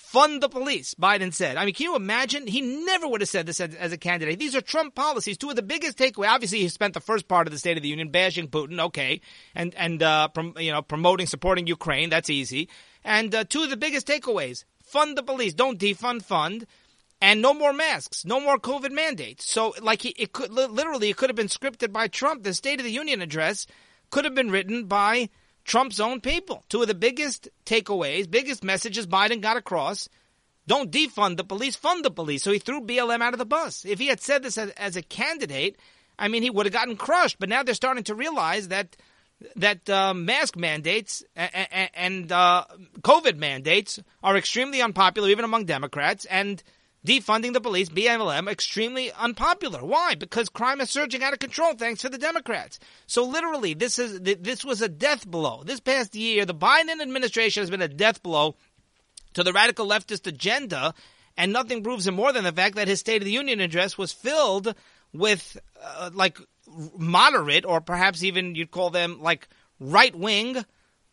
Fund 0.00 0.42
the 0.42 0.48
police, 0.48 0.94
Biden 0.94 1.32
said. 1.32 1.56
I 1.56 1.64
mean, 1.64 1.74
can 1.74 1.84
you 1.84 1.94
imagine? 1.94 2.46
He 2.46 2.62
never 2.62 3.06
would 3.06 3.20
have 3.20 3.28
said 3.28 3.46
this 3.46 3.60
as, 3.60 3.76
as, 3.76 3.92
a 3.92 3.98
candidate. 3.98 4.40
These 4.40 4.56
are 4.56 4.60
Trump 4.60 4.96
policies. 4.96 5.38
Two 5.38 5.50
of 5.50 5.56
the 5.56 5.62
biggest 5.62 5.98
takeaway. 5.98 6.26
Obviously, 6.26 6.58
he 6.58 6.68
spent 6.68 6.94
the 6.94 7.00
first 7.00 7.28
part 7.28 7.46
of 7.46 7.52
the 7.52 7.58
State 7.58 7.76
of 7.76 7.84
the 7.84 7.90
Union 7.90 8.08
bashing 8.08 8.48
Putin, 8.48 8.80
okay, 8.80 9.20
and 9.54 9.72
and 9.76 10.02
uh, 10.02 10.26
prom, 10.28 10.54
you 10.58 10.72
know 10.72 10.82
promoting 10.82 11.26
supporting 11.26 11.68
Ukraine. 11.68 12.08
That's 12.10 12.30
easy. 12.30 12.68
And 13.04 13.32
uh, 13.32 13.44
two 13.44 13.62
of 13.62 13.70
the 13.70 13.76
biggest 13.76 14.08
takeaways: 14.08 14.64
fund 14.82 15.16
the 15.16 15.22
police, 15.22 15.54
don't 15.54 15.78
defund, 15.78 16.22
fund, 16.22 16.66
and 17.20 17.40
no 17.40 17.54
more 17.54 17.72
masks, 17.72 18.24
no 18.24 18.40
more 18.40 18.58
COVID 18.58 18.90
mandates. 18.90 19.48
So, 19.48 19.74
like, 19.80 20.02
he, 20.02 20.08
it 20.18 20.32
could 20.32 20.50
literally 20.50 21.10
it 21.10 21.18
could 21.18 21.28
have 21.28 21.36
been 21.36 21.46
scripted 21.46 21.92
by 21.92 22.08
Trump. 22.08 22.42
The 22.42 22.54
State 22.54 22.80
of 22.80 22.84
the 22.84 22.90
Union 22.90 23.20
address 23.20 23.66
could 24.10 24.24
have 24.24 24.34
been 24.34 24.50
written 24.50 24.86
by 24.86 25.28
Trump's 25.70 26.00
own 26.00 26.20
people. 26.20 26.64
Two 26.68 26.82
of 26.82 26.88
the 26.88 26.96
biggest 26.96 27.48
takeaways, 27.64 28.28
biggest 28.28 28.64
messages 28.64 29.06
Biden 29.06 29.40
got 29.40 29.56
across. 29.56 30.08
Don't 30.66 30.90
defund 30.90 31.36
the 31.36 31.44
police, 31.44 31.76
fund 31.76 32.04
the 32.04 32.10
police. 32.10 32.42
So 32.42 32.50
he 32.50 32.58
threw 32.58 32.80
BLM 32.80 33.22
out 33.22 33.34
of 33.34 33.38
the 33.38 33.46
bus. 33.46 33.84
If 33.84 34.00
he 34.00 34.08
had 34.08 34.20
said 34.20 34.42
this 34.42 34.58
as, 34.58 34.70
as 34.70 34.96
a 34.96 35.02
candidate, 35.02 35.76
I 36.18 36.26
mean, 36.26 36.42
he 36.42 36.50
would 36.50 36.66
have 36.66 36.72
gotten 36.72 36.96
crushed. 36.96 37.38
But 37.38 37.48
now 37.48 37.62
they're 37.62 37.76
starting 37.76 38.02
to 38.04 38.16
realize 38.16 38.66
that 38.68 38.96
that 39.54 39.88
uh, 39.88 40.12
mask 40.12 40.56
mandates 40.56 41.22
and, 41.36 41.90
and 41.94 42.32
uh, 42.32 42.64
COVID 43.02 43.36
mandates 43.36 44.00
are 44.24 44.36
extremely 44.36 44.82
unpopular, 44.82 45.28
even 45.28 45.44
among 45.44 45.66
Democrats, 45.66 46.24
and 46.24 46.60
defunding 47.06 47.52
the 47.52 47.60
police, 47.60 47.88
BLM, 47.88 48.48
extremely 48.48 49.10
unpopular. 49.12 49.84
Why? 49.84 50.14
Because 50.14 50.48
crime 50.48 50.80
is 50.80 50.90
surging 50.90 51.22
out 51.22 51.32
of 51.32 51.38
control 51.38 51.74
thanks 51.74 52.02
to 52.02 52.08
the 52.08 52.18
Democrats. 52.18 52.78
So 53.06 53.24
literally, 53.24 53.74
this 53.74 53.98
is 53.98 54.20
this 54.20 54.64
was 54.64 54.82
a 54.82 54.88
death 54.88 55.26
blow. 55.26 55.62
This 55.64 55.80
past 55.80 56.14
year, 56.14 56.44
the 56.44 56.54
Biden 56.54 57.00
administration 57.00 57.62
has 57.62 57.70
been 57.70 57.82
a 57.82 57.88
death 57.88 58.22
blow 58.22 58.54
to 59.34 59.42
the 59.42 59.52
radical 59.52 59.88
leftist 59.88 60.26
agenda, 60.26 60.94
and 61.36 61.52
nothing 61.52 61.82
proves 61.82 62.06
it 62.06 62.12
more 62.12 62.32
than 62.32 62.44
the 62.44 62.52
fact 62.52 62.76
that 62.76 62.88
his 62.88 63.00
State 63.00 63.22
of 63.22 63.26
the 63.26 63.32
Union 63.32 63.60
address 63.60 63.96
was 63.96 64.12
filled 64.12 64.74
with 65.12 65.58
uh, 65.82 66.10
like 66.12 66.38
moderate, 66.96 67.64
or 67.64 67.80
perhaps 67.80 68.22
even 68.22 68.54
you'd 68.54 68.70
call 68.70 68.90
them 68.90 69.20
like 69.20 69.48
right 69.78 70.14
wing 70.14 70.64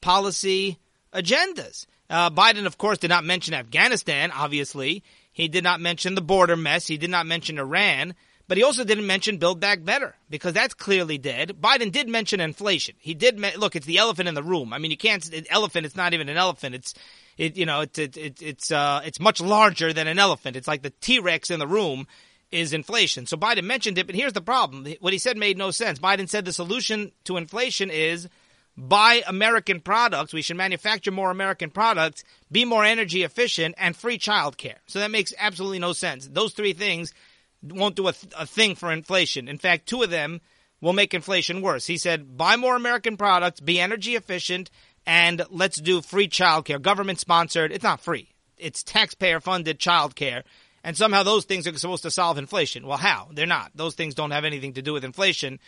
policy 0.02 0.78
agendas. 1.13 1.88
Uh, 2.10 2.30
Biden, 2.30 2.65
of 2.65 2.78
course, 2.78 3.00
did 3.00 3.10
not 3.10 3.26
mention 3.26 3.54
Afghanistan, 3.54 4.32
obviously. 4.32 5.04
He 5.38 5.47
did 5.47 5.63
not 5.63 5.80
mention 5.80 6.15
the 6.15 6.21
border 6.21 6.58
mess. 6.58 6.88
He 6.88 6.97
did 6.97 7.12
not 7.12 7.28
mention 7.28 7.60
Iran. 7.60 8.15
But 8.47 8.58
he 8.58 8.63
also 8.63 8.84
didn't 8.84 9.06
mention 9.06 9.38
Build 9.38 9.60
Back 9.60 9.84
Better 9.84 10.15
because 10.32 10.54
that's 10.54 10.73
clearly 10.73 11.19
dead. 11.19 11.58
Biden 11.62 11.91
did 11.91 12.10
mention 12.10 12.39
inflation. 12.39 12.95
He 12.97 13.13
did 13.13 13.38
me- 13.38 13.56
look. 13.56 13.76
It's 13.76 13.86
the 13.86 14.00
elephant 14.00 14.28
in 14.28 14.34
the 14.34 14.41
room. 14.41 14.73
I 14.73 14.80
mean, 14.80 14.89
you 14.89 14.97
can't. 14.97 15.23
An 15.32 15.45
elephant. 15.52 15.86
It's 15.86 15.95
not 15.95 16.15
even 16.15 16.28
an 16.28 16.38
elephant. 16.38 16.73
It's 16.73 16.95
it. 17.38 17.56
You 17.56 17.67
know, 17.67 17.82
it's 17.82 18.00
it, 18.00 18.17
it, 18.17 18.41
it's 18.41 18.71
uh 18.71 19.02
it's 19.06 19.19
much 19.19 19.39
larger 19.39 19.93
than 19.93 20.08
an 20.08 20.17
elephant. 20.17 20.56
It's 20.56 20.67
like 20.67 20.82
the 20.82 20.89
T 21.02 21.19
Rex 21.19 21.52
in 21.52 21.60
the 21.60 21.67
room 21.67 22.08
is 22.52 22.73
inflation. 22.73 23.28
So 23.28 23.38
Biden 23.38 23.65
mentioned 23.65 24.00
it, 24.00 24.08
but 24.08 24.15
here's 24.15 24.34
the 24.34 24.41
problem. 24.41 24.88
What 25.02 25.13
he 25.13 25.19
said 25.19 25.38
made 25.38 25.58
no 25.60 25.69
sense. 25.69 26.00
Biden 26.00 26.28
said 26.28 26.45
the 26.45 26.54
solution 26.54 27.12
to 27.26 27.38
inflation 27.38 27.91
is 27.91 28.28
buy 28.78 29.24
American 29.28 29.82
products. 29.82 30.34
We 30.34 30.42
should 30.44 30.58
manufacture 30.58 31.12
more 31.12 31.32
American 31.32 31.72
products, 31.72 32.24
be 32.52 32.63
more 32.63 32.86
energy 32.86 33.24
efficient, 33.24 33.76
and 33.78 33.96
free 33.96 34.20
childcare. 34.20 34.78
So 34.86 35.00
that 35.00 35.12
makes 35.12 35.34
absolutely 35.38 35.80
no 35.80 35.94
sense. 35.94 36.28
Those 36.28 36.54
three 36.54 36.74
things 36.74 37.13
won't 37.63 37.96
do 37.96 38.08
a, 38.08 38.13
th- 38.13 38.34
a 38.38 38.46
thing 38.46 38.76
for 38.76 38.92
inflation. 38.92 39.48
In 39.48 39.58
fact, 39.58 39.88
two 39.88 40.04
of 40.04 40.12
them 40.12 40.42
will 40.80 40.94
make 40.94 41.13
inflation 41.13 41.62
worse. 41.62 41.88
He 41.88 41.98
said, 41.98 42.38
buy 42.38 42.56
more 42.56 42.76
American 42.76 43.18
products, 43.18 43.60
be 43.60 43.80
energy 43.80 44.16
efficient, 44.16 44.70
and 45.08 45.44
let's 45.50 45.82
do 45.82 46.02
free 46.02 46.28
childcare. 46.28 46.80
Government 46.80 47.20
sponsored. 47.20 47.72
It's 47.72 47.84
not 47.84 48.02
free. 48.02 48.30
It's 48.58 48.84
taxpayer 48.84 49.40
funded 49.40 49.80
childcare. 49.80 50.44
And 50.84 50.96
somehow 50.96 51.24
those 51.24 51.46
things 51.46 51.66
are 51.68 51.78
supposed 51.78 52.04
to 52.04 52.12
solve 52.12 52.38
inflation. 52.38 52.86
Well, 52.86 52.98
how? 52.98 53.30
They're 53.34 53.48
not. 53.48 53.72
Those 53.74 53.96
things 53.96 54.13
don't 54.13 54.32
have 54.32 54.46
anything 54.46 54.74
to 54.74 54.82
do 54.82 54.94
with 54.94 55.04
inflation 55.04 55.60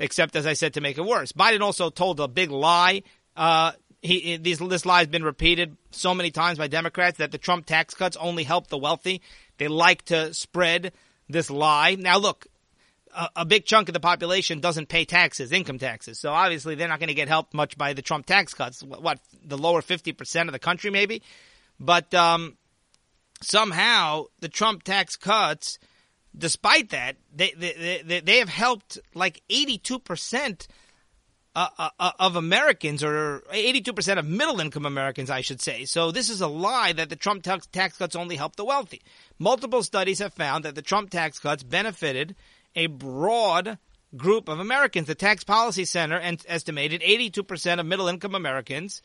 except 0.00 0.34
as 0.34 0.46
I 0.46 0.54
said 0.54 0.74
to 0.74 0.80
make 0.80 0.98
it 0.98 1.04
worse. 1.04 1.30
Biden 1.30 1.60
also 1.60 1.90
told 1.90 2.18
a 2.18 2.26
big 2.26 2.50
lie. 2.50 3.02
Uh, 3.36 3.72
he, 4.02 4.38
this 4.38 4.86
lie 4.86 4.98
has 5.00 5.08
been 5.08 5.22
repeated 5.22 5.76
so 5.90 6.14
many 6.14 6.30
times 6.30 6.58
by 6.58 6.66
Democrats 6.66 7.18
that 7.18 7.30
the 7.30 7.38
Trump 7.38 7.66
tax 7.66 7.94
cuts 7.94 8.16
only 8.16 8.42
help 8.42 8.66
the 8.68 8.78
wealthy. 8.78 9.20
They 9.58 9.68
like 9.68 10.06
to 10.06 10.32
spread 10.32 10.92
this 11.28 11.50
lie. 11.50 11.96
Now, 11.96 12.18
look, 12.18 12.46
a, 13.14 13.28
a 13.36 13.44
big 13.44 13.66
chunk 13.66 13.88
of 13.88 13.92
the 13.92 14.00
population 14.00 14.60
doesn't 14.60 14.88
pay 14.88 15.04
taxes, 15.04 15.52
income 15.52 15.78
taxes. 15.78 16.18
So 16.18 16.32
obviously, 16.32 16.74
they're 16.74 16.88
not 16.88 16.98
going 16.98 17.08
to 17.08 17.14
get 17.14 17.28
helped 17.28 17.52
much 17.52 17.76
by 17.76 17.92
the 17.92 18.02
Trump 18.02 18.24
tax 18.24 18.54
cuts. 18.54 18.82
What, 18.82 19.02
what 19.02 19.20
the 19.44 19.58
lower 19.58 19.82
fifty 19.82 20.12
percent 20.12 20.48
of 20.48 20.54
the 20.54 20.58
country, 20.58 20.90
maybe? 20.90 21.22
But 21.78 22.14
um, 22.14 22.56
somehow, 23.42 24.24
the 24.40 24.48
Trump 24.48 24.82
tax 24.82 25.16
cuts 25.16 25.78
despite 26.36 26.90
that, 26.90 27.16
they 27.34 27.52
they 27.56 28.02
they, 28.04 28.20
they 28.20 28.38
have 28.38 28.48
helped 28.48 28.98
like 29.14 29.42
eighty 29.50 29.78
two 29.78 29.98
percent. 29.98 30.68
Uh, 31.52 31.66
uh, 31.80 31.90
uh, 31.98 32.12
of 32.20 32.36
Americans, 32.36 33.02
or 33.02 33.42
82% 33.52 34.18
of 34.20 34.24
middle 34.24 34.60
income 34.60 34.86
Americans, 34.86 35.30
I 35.30 35.40
should 35.40 35.60
say. 35.60 35.84
So, 35.84 36.12
this 36.12 36.30
is 36.30 36.40
a 36.40 36.46
lie 36.46 36.92
that 36.92 37.08
the 37.08 37.16
Trump 37.16 37.42
tax, 37.42 37.66
tax 37.66 37.96
cuts 37.96 38.14
only 38.14 38.36
help 38.36 38.54
the 38.54 38.64
wealthy. 38.64 39.02
Multiple 39.36 39.82
studies 39.82 40.20
have 40.20 40.32
found 40.32 40.64
that 40.64 40.76
the 40.76 40.80
Trump 40.80 41.10
tax 41.10 41.40
cuts 41.40 41.64
benefited 41.64 42.36
a 42.76 42.86
broad 42.86 43.78
group 44.16 44.48
of 44.48 44.60
Americans. 44.60 45.08
The 45.08 45.16
Tax 45.16 45.42
Policy 45.44 45.84
Center 45.84 46.20
estimated 46.46 47.02
82% 47.02 47.80
of 47.80 47.86
middle 47.86 48.06
income 48.06 48.36
Americans 48.36 49.02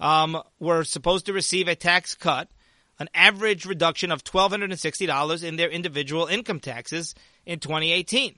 um, 0.00 0.40
were 0.58 0.84
supposed 0.84 1.26
to 1.26 1.32
receive 1.32 1.68
a 1.68 1.74
tax 1.74 2.14
cut 2.14 2.48
an 2.98 3.08
average 3.14 3.64
reduction 3.64 4.10
of 4.10 4.24
$1,260 4.24 5.44
in 5.44 5.56
their 5.56 5.68
individual 5.68 6.26
income 6.26 6.60
taxes 6.60 7.14
in 7.46 7.60
2018. 7.60 8.36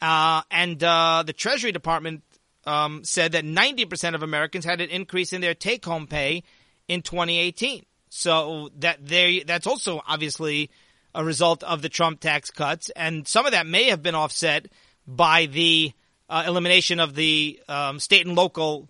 Uh, 0.00 0.42
and 0.50 0.82
uh, 0.82 1.22
the 1.24 1.32
Treasury 1.32 1.72
Department 1.72 2.22
um, 2.66 3.04
said 3.04 3.32
that 3.32 3.44
90% 3.44 4.14
of 4.14 4.22
Americans 4.22 4.64
had 4.64 4.80
an 4.80 4.90
increase 4.90 5.32
in 5.32 5.40
their 5.40 5.54
take 5.54 5.84
home 5.84 6.06
pay 6.06 6.42
in 6.88 7.02
2018. 7.02 7.84
So 8.14 8.68
that 8.80 9.04
they 9.06 9.42
that's 9.46 9.66
also 9.66 10.02
obviously 10.06 10.68
a 11.14 11.24
result 11.24 11.62
of 11.62 11.80
the 11.80 11.88
Trump 11.88 12.20
tax 12.20 12.50
cuts, 12.50 12.90
and 12.90 13.26
some 13.26 13.46
of 13.46 13.52
that 13.52 13.66
may 13.66 13.84
have 13.84 14.02
been 14.02 14.14
offset 14.14 14.66
by 15.06 15.46
the 15.46 15.92
uh, 16.28 16.44
elimination 16.46 17.00
of 17.00 17.14
the 17.14 17.58
um, 17.68 17.98
state 17.98 18.26
and 18.26 18.36
local 18.36 18.88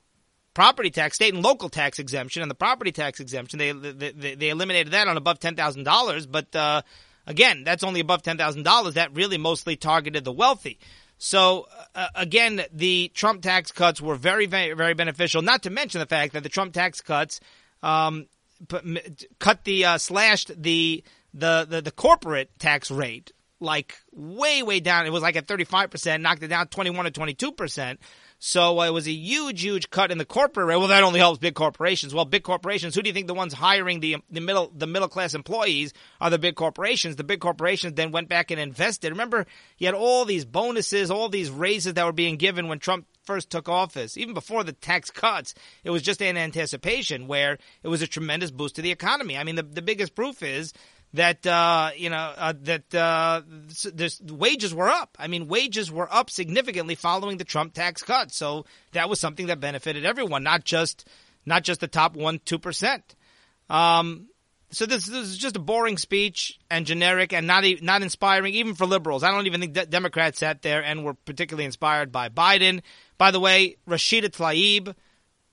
property 0.55 0.91
tax, 0.91 1.17
state 1.17 1.35
and 1.35 1.43
local 1.43 1.69
tax 1.69 1.99
exemption, 1.99 2.43
and 2.43 2.51
the 2.51 2.55
property 2.55 2.93
tax 2.93 3.21
exemption. 3.21 3.59
They 3.59 3.73
they, 3.73 4.35
they 4.35 4.49
eliminated 4.51 4.93
that 4.93 5.09
on 5.09 5.17
above 5.17 5.39
ten 5.39 5.57
thousand 5.57 5.85
dollars, 5.85 6.27
but 6.27 6.55
uh, 6.55 6.83
again, 7.27 7.65
that's 7.65 7.85
only 7.85 8.01
above 8.01 8.23
ten 8.23 8.37
thousand 8.37 8.63
dollars. 8.63 8.95
That 8.95 9.15
really 9.15 9.39
mostly 9.39 9.77
targeted 9.77 10.25
the 10.25 10.33
wealthy. 10.33 10.79
So 11.19 11.69
uh, 11.95 12.09
again, 12.15 12.63
the 12.73 13.11
Trump 13.15 13.43
tax 13.43 13.71
cuts 13.71 14.01
were 14.01 14.17
very, 14.17 14.47
very, 14.47 14.75
very 14.75 14.95
beneficial. 14.95 15.41
Not 15.41 15.63
to 15.63 15.71
mention 15.71 16.01
the 16.01 16.07
fact 16.07 16.33
that 16.33 16.43
the 16.43 16.49
Trump 16.49 16.75
tax 16.75 17.01
cuts 17.01 17.39
um, 17.83 18.27
cut 19.39 19.65
the 19.65 19.85
uh, 19.85 19.99
slashed 19.99 20.51
the, 20.61 21.05
the 21.33 21.67
the 21.69 21.81
the 21.81 21.93
corporate 21.93 22.51
tax 22.59 22.91
rate 22.91 23.33
like 23.61 23.95
way 24.13 24.63
way 24.63 24.81
down. 24.81 25.07
It 25.07 25.13
was 25.13 25.23
like 25.23 25.37
at 25.37 25.47
thirty 25.47 25.65
five 25.65 25.91
percent, 25.91 26.23
knocked 26.23 26.43
it 26.43 26.49
down 26.49 26.67
twenty 26.67 26.91
one 26.91 27.05
to 27.05 27.11
twenty 27.11 27.35
two 27.35 27.53
percent. 27.53 28.01
So 28.45 28.81
uh, 28.81 28.89
it 28.89 28.93
was 28.93 29.07
a 29.07 29.13
huge, 29.13 29.63
huge 29.63 29.89
cut 29.89 30.11
in 30.11 30.19
the 30.19 30.25
corporate 30.25 30.67
rate. 30.67 30.77
Well, 30.77 30.89
that 30.89 31.05
only 31.05 31.21
helps 31.21 31.39
big 31.39 31.55
corporations. 31.55 32.13
Well, 32.13 32.25
big 32.25 32.43
corporations. 32.43 32.93
Who 32.93 33.01
do 33.01 33.09
you 33.09 33.15
think 33.15 33.29
the 33.29 33.35
ones 33.35 33.53
hiring 33.53 34.01
the 34.01 34.17
the 34.33 34.41
middle 34.41 34.73
the 34.77 34.89
middle 34.89 35.07
class 35.07 35.35
employees 35.35 35.93
are? 36.21 36.29
The 36.29 36.41
big 36.41 36.57
corporations. 36.57 37.15
The 37.15 37.23
big 37.23 37.39
corporations 37.39 37.95
then 37.95 38.11
went 38.11 38.29
back 38.29 38.51
and 38.51 38.59
invested. 38.59 39.11
Remember, 39.11 39.47
he 39.77 39.85
had 39.85 39.95
all 39.95 40.25
these 40.25 40.45
bonuses, 40.45 41.09
all 41.09 41.29
these 41.29 41.51
raises 41.51 41.95
that 41.95 42.05
were 42.05 42.11
being 42.11 42.37
given 42.37 42.67
when 42.67 42.81
Trump 42.81 43.07
first 43.25 43.51
took 43.51 43.69
office, 43.69 44.17
even 44.17 44.35
before 44.35 44.65
the 44.65 44.73
tax 44.73 45.11
cuts, 45.11 45.55
it 45.85 45.91
was 45.91 46.03
just 46.03 46.21
in 46.21 46.37
anticipation 46.37 47.29
where 47.29 47.59
it 47.85 47.89
was 47.89 48.03
a 48.03 48.07
tremendous 48.07 48.51
boost 48.51 48.75
to 48.77 48.83
the 48.83 48.91
economy. 48.91 49.39
I 49.39 49.45
mean, 49.45 49.55
the, 49.55 49.63
the 49.63 49.83
biggest 49.83 50.15
proof 50.17 50.43
is 50.43 50.73
that 51.15 51.47
uh, 51.47 51.91
you 51.97 52.11
know 52.11 52.33
uh, 52.37 52.55
that 52.63 52.95
uh, 52.95 53.43
wages 54.31 54.75
were 54.75 54.89
up. 54.89 55.17
I 55.19 55.27
mean, 55.27 55.49
wages 55.49 55.91
were 55.91 56.13
up 56.13 56.31
significantly 56.31 56.95
following 56.95 57.37
the 57.37 57.45
Trump 57.45 57.75
tax 57.75 58.03
cut. 58.03 58.33
So 58.33 58.65
that 58.93 59.09
was 59.09 59.21
something 59.21 59.47
that 59.47 59.61
benefited 59.61 60.05
everyone, 60.05 60.43
not 60.43 60.65
just 60.65 61.07
not 61.45 61.65
just 61.65 61.81
the 61.81 61.89
top 61.89 62.17
one 62.17 62.41
two 62.45 62.59
percent. 62.59 63.15
Um, 63.69 64.29
so 64.71 64.87
this, 64.87 65.05
this, 65.05 65.29
is 65.29 65.37
just 65.37 65.57
a 65.57 65.61
boring 65.61 65.99
speech 65.99 66.59
and 66.71 66.87
generic 66.87 67.35
and 67.35 67.47
not 67.47 67.65
not 67.83 68.03
inspiring 68.03 68.55
even 68.55 68.75
for 68.75 68.87
liberals. 68.87 69.23
I 69.23 69.31
don't 69.31 69.47
even 69.47 69.61
think 69.61 69.75
de- 69.75 69.87
Democrats 69.87 70.39
sat 70.39 70.63
there 70.63 70.83
and 70.83 71.05
were 71.05 71.15
particularly 71.15 71.67
inspired 71.67 72.11
by 72.11 72.31
Biden. 72.31 72.81
By 73.19 73.31
the 73.31 73.41
way, 73.41 73.77
Rashida 73.87 74.31
Tlaib 74.31 74.95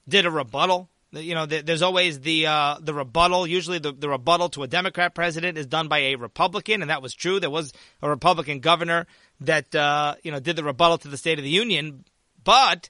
did 0.07 0.25
a 0.25 0.31
rebuttal 0.31 0.88
you 1.11 1.33
know, 1.33 1.45
there's 1.45 1.81
always 1.81 2.19
the 2.19 2.45
uh, 2.45 2.77
the 2.79 2.93
rebuttal. 2.93 3.47
Usually, 3.47 3.79
the, 3.79 3.91
the 3.91 4.09
rebuttal 4.09 4.49
to 4.49 4.63
a 4.63 4.67
Democrat 4.67 5.15
president 5.15 5.57
is 5.57 5.65
done 5.65 5.87
by 5.87 5.99
a 5.99 6.15
Republican, 6.15 6.81
and 6.81 6.91
that 6.91 7.01
was 7.01 7.13
true. 7.13 7.39
There 7.39 7.49
was 7.49 7.73
a 8.01 8.09
Republican 8.09 8.59
governor 8.59 9.07
that 9.41 9.73
uh, 9.73 10.15
you 10.23 10.31
know 10.31 10.39
did 10.39 10.55
the 10.55 10.63
rebuttal 10.63 10.99
to 10.99 11.07
the 11.07 11.17
State 11.17 11.39
of 11.39 11.43
the 11.43 11.49
Union, 11.49 12.05
but 12.43 12.89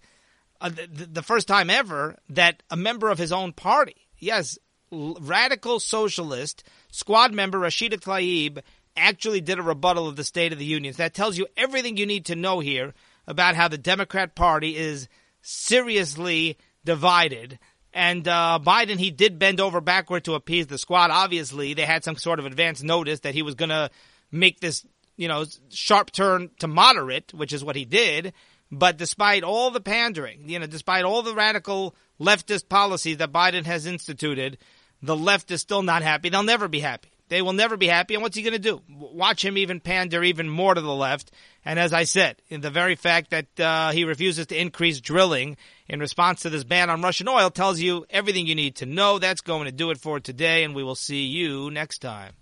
uh, 0.60 0.70
the, 0.70 1.06
the, 1.06 1.24
first 1.24 1.48
time 1.48 1.70
ever 1.70 2.18
that 2.30 2.62
a 2.70 2.76
member 2.76 3.10
of 3.10 3.18
his 3.18 3.32
own 3.32 3.54
party, 3.54 3.96
yes, 4.18 4.60
radical 4.92 5.80
socialist 5.80 6.64
squad 6.92 7.34
member 7.34 7.58
Rashida 7.58 8.02
Tlaib, 8.02 8.62
actually 8.98 9.40
did 9.40 9.60
a 9.60 9.64
rebuttal 9.64 10.10
of 10.10 10.18
the 10.18 10.26
State 10.26 10.52
of 10.52 10.60
the 10.60 10.66
Union. 10.66 10.94
So 10.94 11.04
that 11.04 11.14
tells 11.14 11.38
you 11.38 11.48
everything 11.56 11.96
you 11.96 12.06
need 12.06 12.26
to 12.26 12.36
know 12.36 12.60
here 12.60 12.94
about 13.28 13.56
how 13.56 13.70
the 13.70 13.78
Democrat 13.78 14.36
Party 14.36 14.76
is 14.76 15.08
seriously 15.42 16.58
divided 16.84 17.60
and 17.94 18.28
uh, 18.28 18.60
Biden, 18.62 18.98
he 18.98 19.12
did 19.12 19.40
bend 19.40 19.60
over 19.60 19.82
backward 19.82 20.26
to 20.26 20.36
appease 20.36 20.68
the 20.68 20.78
squad. 20.78 21.12
Obviously, 21.12 21.74
they 21.74 21.86
had 21.86 22.04
some 22.04 22.16
sort 22.16 22.40
of 22.40 22.46
advance 22.46 22.84
notice 22.84 23.22
that 23.22 23.34
he 23.34 23.42
was 23.42 23.56
going 23.56 23.70
to 23.70 23.90
make 24.32 24.60
this, 24.60 24.86
you 25.18 25.28
know, 25.28 25.46
sharp 25.70 26.12
turn 26.12 26.52
to 26.60 26.68
moderate, 26.68 27.34
which 27.34 27.54
is 27.54 27.64
what 27.64 27.76
he 27.76 27.86
did. 27.86 28.34
But 28.72 28.98
despite 28.98 29.44
all 29.44 29.72
the 29.72 29.82
pandering, 29.82 30.48
you 30.48 30.60
know, 30.60 30.68
despite 30.68 31.04
all 31.04 31.24
the 31.24 31.34
radical 31.34 31.96
leftist 32.20 32.70
policies 32.70 33.18
that 33.18 33.32
Biden 33.32 33.66
has 33.66 33.88
instituted, 33.88 34.60
the 35.02 35.16
left 35.16 35.50
is 35.50 35.62
still 35.62 35.82
not 35.82 36.04
happy. 36.04 36.30
They'll 36.30 36.44
never 36.44 36.68
be 36.68 36.80
happy. 36.80 37.10
They 37.30 37.42
will 37.42 37.54
never 37.54 37.78
be 37.78 37.88
happy. 37.88 38.16
And 38.16 38.24
what's 38.24 38.36
he 38.36 38.44
going 38.44 38.54
to 38.54 38.60
do? 38.60 38.82
Watch 38.90 39.46
him 39.46 39.58
even 39.58 39.80
pander 39.80 40.24
even 40.24 40.50
more 40.50 40.74
to 40.74 40.82
the 40.82 40.94
left. 40.94 41.32
And 41.64 41.80
as 41.80 41.94
I 41.94 42.04
said, 42.04 42.42
in 42.50 42.62
the 42.62 42.72
very 42.72 42.96
fact 42.96 43.32
that 43.32 43.60
uh, 43.60 43.92
he 43.92 44.04
refuses 44.04 44.48
to 44.48 44.60
increase 44.60 45.00
drilling 45.00 45.58
in 45.90 46.00
response 46.00 46.42
to 46.42 46.50
this 46.50 46.64
ban 46.64 46.90
on 46.90 47.02
Russian 47.02 47.28
oil 47.28 47.50
tells 47.50 47.80
you 47.80 48.06
everything 48.10 48.46
you 48.46 48.56
need 48.56 48.76
to 48.76 48.86
know. 48.86 49.20
That's 49.20 49.42
going 49.42 49.66
to 49.66 49.72
do 49.72 49.90
it 49.90 49.98
for 49.98 50.20
today, 50.20 50.64
and 50.64 50.76
we 50.76 50.84
will 50.84 50.96
see 50.96 51.26
you 51.26 51.72
next 51.72 52.00
time. 52.00 52.34